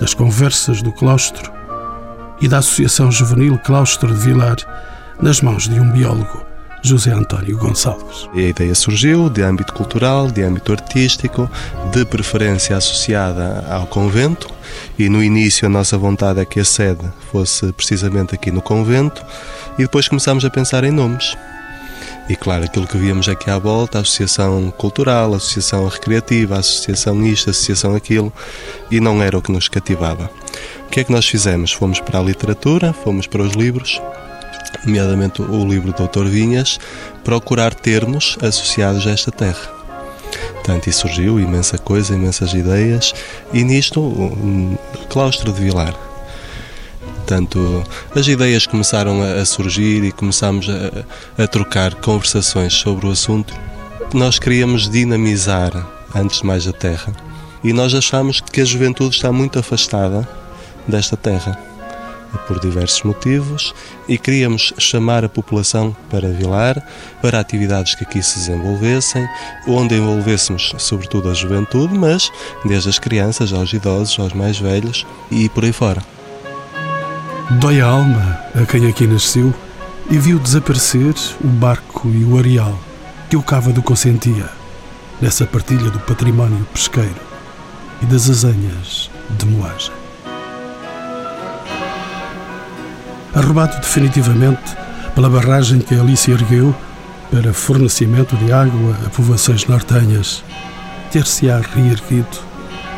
das 0.00 0.14
conversas 0.14 0.82
do 0.82 0.92
claustro 0.92 1.52
e 2.40 2.48
da 2.48 2.58
Associação 2.58 3.10
Juvenil 3.10 3.58
Claustro 3.58 4.14
de 4.14 4.20
Vilar 4.20 4.56
nas 5.20 5.40
mãos 5.40 5.68
de 5.68 5.80
um 5.80 5.90
biólogo 5.90 6.44
José 6.82 7.10
António 7.10 7.58
Gonçalves. 7.58 8.28
A 8.32 8.40
ideia 8.40 8.74
surgiu 8.74 9.28
de 9.28 9.42
âmbito 9.42 9.72
cultural, 9.72 10.30
de 10.30 10.42
âmbito 10.42 10.70
artístico, 10.72 11.50
de 11.90 12.04
preferência 12.04 12.76
associada 12.76 13.66
ao 13.68 13.86
convento, 13.86 14.48
e 14.98 15.08
no 15.08 15.22
início 15.22 15.66
a 15.66 15.70
nossa 15.70 15.98
vontade 15.98 16.38
é 16.38 16.44
que 16.44 16.60
a 16.60 16.64
sede 16.64 17.04
fosse 17.32 17.72
precisamente 17.72 18.34
aqui 18.34 18.52
no 18.52 18.62
convento, 18.62 19.24
e 19.78 19.82
depois 19.82 20.06
começámos 20.06 20.44
a 20.44 20.50
pensar 20.50 20.84
em 20.84 20.92
nomes. 20.92 21.36
E 22.28 22.34
claro, 22.34 22.64
aquilo 22.64 22.88
que 22.88 22.98
víamos 22.98 23.28
aqui 23.28 23.48
à 23.48 23.56
volta, 23.56 23.98
a 23.98 24.00
associação 24.00 24.72
cultural, 24.72 25.32
a 25.32 25.36
associação 25.36 25.86
recreativa, 25.86 26.56
a 26.56 26.58
associação 26.58 27.24
isto, 27.24 27.48
a 27.48 27.52
associação 27.52 27.94
aquilo, 27.94 28.32
e 28.90 28.98
não 28.98 29.22
era 29.22 29.38
o 29.38 29.42
que 29.42 29.52
nos 29.52 29.68
cativava. 29.68 30.28
O 30.86 30.90
que 30.90 31.00
é 31.00 31.04
que 31.04 31.12
nós 31.12 31.26
fizemos? 31.26 31.72
Fomos 31.72 32.00
para 32.00 32.18
a 32.18 32.22
literatura, 32.22 32.92
fomos 32.92 33.28
para 33.28 33.42
os 33.42 33.52
livros, 33.52 34.00
nomeadamente 34.84 35.40
o 35.40 35.64
livro 35.64 35.92
do 35.92 36.08
Dr. 36.08 36.24
Vinhas, 36.24 36.80
procurar 37.22 37.72
termos 37.74 38.36
associados 38.42 39.06
a 39.06 39.10
esta 39.10 39.30
terra. 39.30 39.76
Portanto, 40.54 40.88
e 40.88 40.92
surgiu 40.92 41.38
imensa 41.38 41.78
coisa, 41.78 42.12
imensas 42.12 42.54
ideias, 42.54 43.14
e 43.52 43.62
nisto, 43.62 44.00
o 44.00 44.76
claustro 45.08 45.52
de 45.52 45.60
Vilar. 45.60 45.94
Portanto, 47.26 47.82
as 48.14 48.28
ideias 48.28 48.68
começaram 48.68 49.20
a 49.20 49.44
surgir 49.44 50.04
e 50.04 50.12
começámos 50.12 50.68
a, 50.68 51.42
a 51.42 51.48
trocar 51.48 51.96
conversações 51.96 52.72
sobre 52.72 53.04
o 53.04 53.10
assunto. 53.10 53.52
Nós 54.14 54.38
queríamos 54.38 54.88
dinamizar, 54.88 55.72
antes 56.14 56.38
de 56.38 56.46
mais, 56.46 56.68
a 56.68 56.72
terra. 56.72 57.12
E 57.64 57.72
nós 57.72 57.92
achamos 57.96 58.40
que 58.40 58.60
a 58.60 58.64
juventude 58.64 59.16
está 59.16 59.32
muito 59.32 59.58
afastada 59.58 60.26
desta 60.86 61.16
terra 61.16 61.58
por 62.46 62.60
diversos 62.60 63.02
motivos 63.02 63.74
e 64.06 64.16
queríamos 64.16 64.72
chamar 64.78 65.24
a 65.24 65.28
população 65.28 65.96
para 66.08 66.28
Vilar, 66.28 66.80
para 67.20 67.40
atividades 67.40 67.96
que 67.96 68.04
aqui 68.04 68.22
se 68.22 68.38
desenvolvessem, 68.38 69.26
onde 69.66 69.96
envolvêssemos 69.96 70.74
sobretudo 70.78 71.28
a 71.28 71.34
juventude, 71.34 71.98
mas 71.98 72.30
desde 72.64 72.88
as 72.88 73.00
crianças 73.00 73.52
aos 73.52 73.72
idosos, 73.72 74.16
aos 74.20 74.32
mais 74.32 74.60
velhos 74.60 75.04
e 75.28 75.48
por 75.48 75.64
aí 75.64 75.72
fora. 75.72 76.15
Dói 77.48 77.80
a 77.80 77.86
alma 77.86 78.40
a 78.60 78.66
quem 78.66 78.88
aqui 78.88 79.06
nasceu 79.06 79.54
e 80.10 80.18
viu 80.18 80.36
desaparecer 80.36 81.14
o 81.44 81.46
barco 81.46 82.08
e 82.08 82.24
o 82.24 82.36
areal 82.36 82.76
que 83.30 83.36
o 83.36 83.42
cávado 83.42 83.80
consentia 83.82 84.48
nessa 85.22 85.46
partilha 85.46 85.88
do 85.88 86.00
património 86.00 86.66
pesqueiro 86.72 87.14
e 88.02 88.06
das 88.06 88.28
azanhas 88.28 89.08
de 89.38 89.46
moagem. 89.46 89.92
arrobado 93.32 93.76
definitivamente 93.76 94.76
pela 95.14 95.30
barragem 95.30 95.78
que 95.78 95.94
ali 95.94 96.16
se 96.16 96.32
ergueu 96.32 96.74
para 97.30 97.52
fornecimento 97.52 98.36
de 98.38 98.52
água 98.52 98.96
a 99.06 99.10
povoações 99.10 99.66
nortenhas, 99.66 100.42
ter-se-á 101.12 101.60
reerguido 101.60 102.26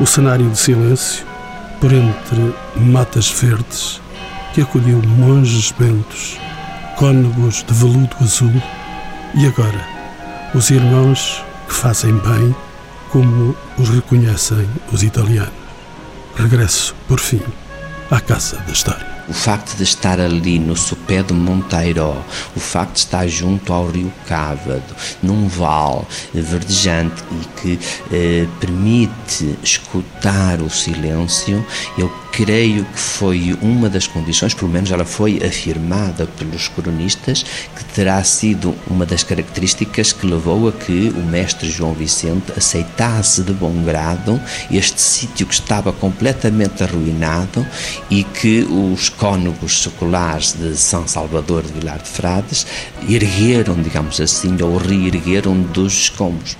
o 0.00 0.06
cenário 0.06 0.48
de 0.48 0.58
silêncio 0.58 1.26
por 1.80 1.92
entre 1.92 2.54
matas 2.76 3.30
verdes 3.30 4.00
que 4.58 4.62
acolheu 4.62 5.00
monges 5.16 5.70
bentos, 5.78 6.36
cônegos 6.96 7.62
de 7.62 7.72
veludo 7.74 8.16
azul 8.20 8.52
e 9.36 9.46
agora 9.46 9.86
os 10.52 10.68
irmãos 10.70 11.44
que 11.68 11.74
fazem 11.74 12.12
bem 12.18 12.52
como 13.08 13.54
os 13.78 13.88
reconhecem 13.88 14.68
os 14.92 15.04
italianos. 15.04 15.52
Regresso, 16.34 16.92
por 17.06 17.20
fim, 17.20 17.40
à 18.10 18.20
casa 18.20 18.56
da 18.66 18.72
história. 18.72 19.17
O 19.28 19.32
facto 19.32 19.76
de 19.76 19.82
estar 19.82 20.18
ali 20.18 20.58
no 20.58 20.74
sopé 20.74 21.22
de 21.22 21.34
Monteiro, 21.34 22.16
o 22.56 22.60
facto 22.60 22.94
de 22.94 23.00
estar 23.00 23.28
junto 23.28 23.72
ao 23.72 23.86
rio 23.86 24.10
Cávado, 24.26 24.82
num 25.22 25.46
vale 25.46 26.06
verdejante 26.32 27.22
e 27.32 27.60
que 27.60 27.78
eh, 28.10 28.46
permite 28.58 29.58
escutar 29.62 30.62
o 30.62 30.70
silêncio, 30.70 31.64
eu 31.98 32.10
creio 32.32 32.84
que 32.84 32.98
foi 33.00 33.58
uma 33.60 33.88
das 33.88 34.06
condições, 34.06 34.54
pelo 34.54 34.70
menos 34.70 34.92
ela 34.92 35.04
foi 35.04 35.42
afirmada 35.44 36.24
pelos 36.38 36.68
cronistas, 36.68 37.44
que 37.76 37.84
terá 37.86 38.22
sido 38.22 38.76
uma 38.86 39.04
das 39.04 39.24
características 39.24 40.12
que 40.12 40.24
levou 40.24 40.68
a 40.68 40.72
que 40.72 41.12
o 41.16 41.20
mestre 41.20 41.68
João 41.68 41.92
Vicente 41.94 42.52
aceitasse 42.56 43.42
de 43.42 43.52
bom 43.52 43.82
grado 43.82 44.40
este 44.70 45.00
sítio 45.00 45.46
que 45.46 45.54
estava 45.54 45.92
completamente 45.92 46.82
arruinado 46.84 47.66
e 48.08 48.22
que 48.22 48.62
os 48.70 49.08
cônegos 49.18 49.82
seculares 49.82 50.52
de 50.52 50.76
São 50.76 51.06
Salvador 51.06 51.62
de 51.62 51.72
Vilar 51.72 51.98
de 51.98 52.08
Frades 52.08 52.66
ergueram, 53.08 53.74
digamos 53.82 54.20
assim, 54.20 54.56
ou 54.62 54.76
reergueram 54.76 55.60
dos 55.60 55.92
escombros. 55.92 56.56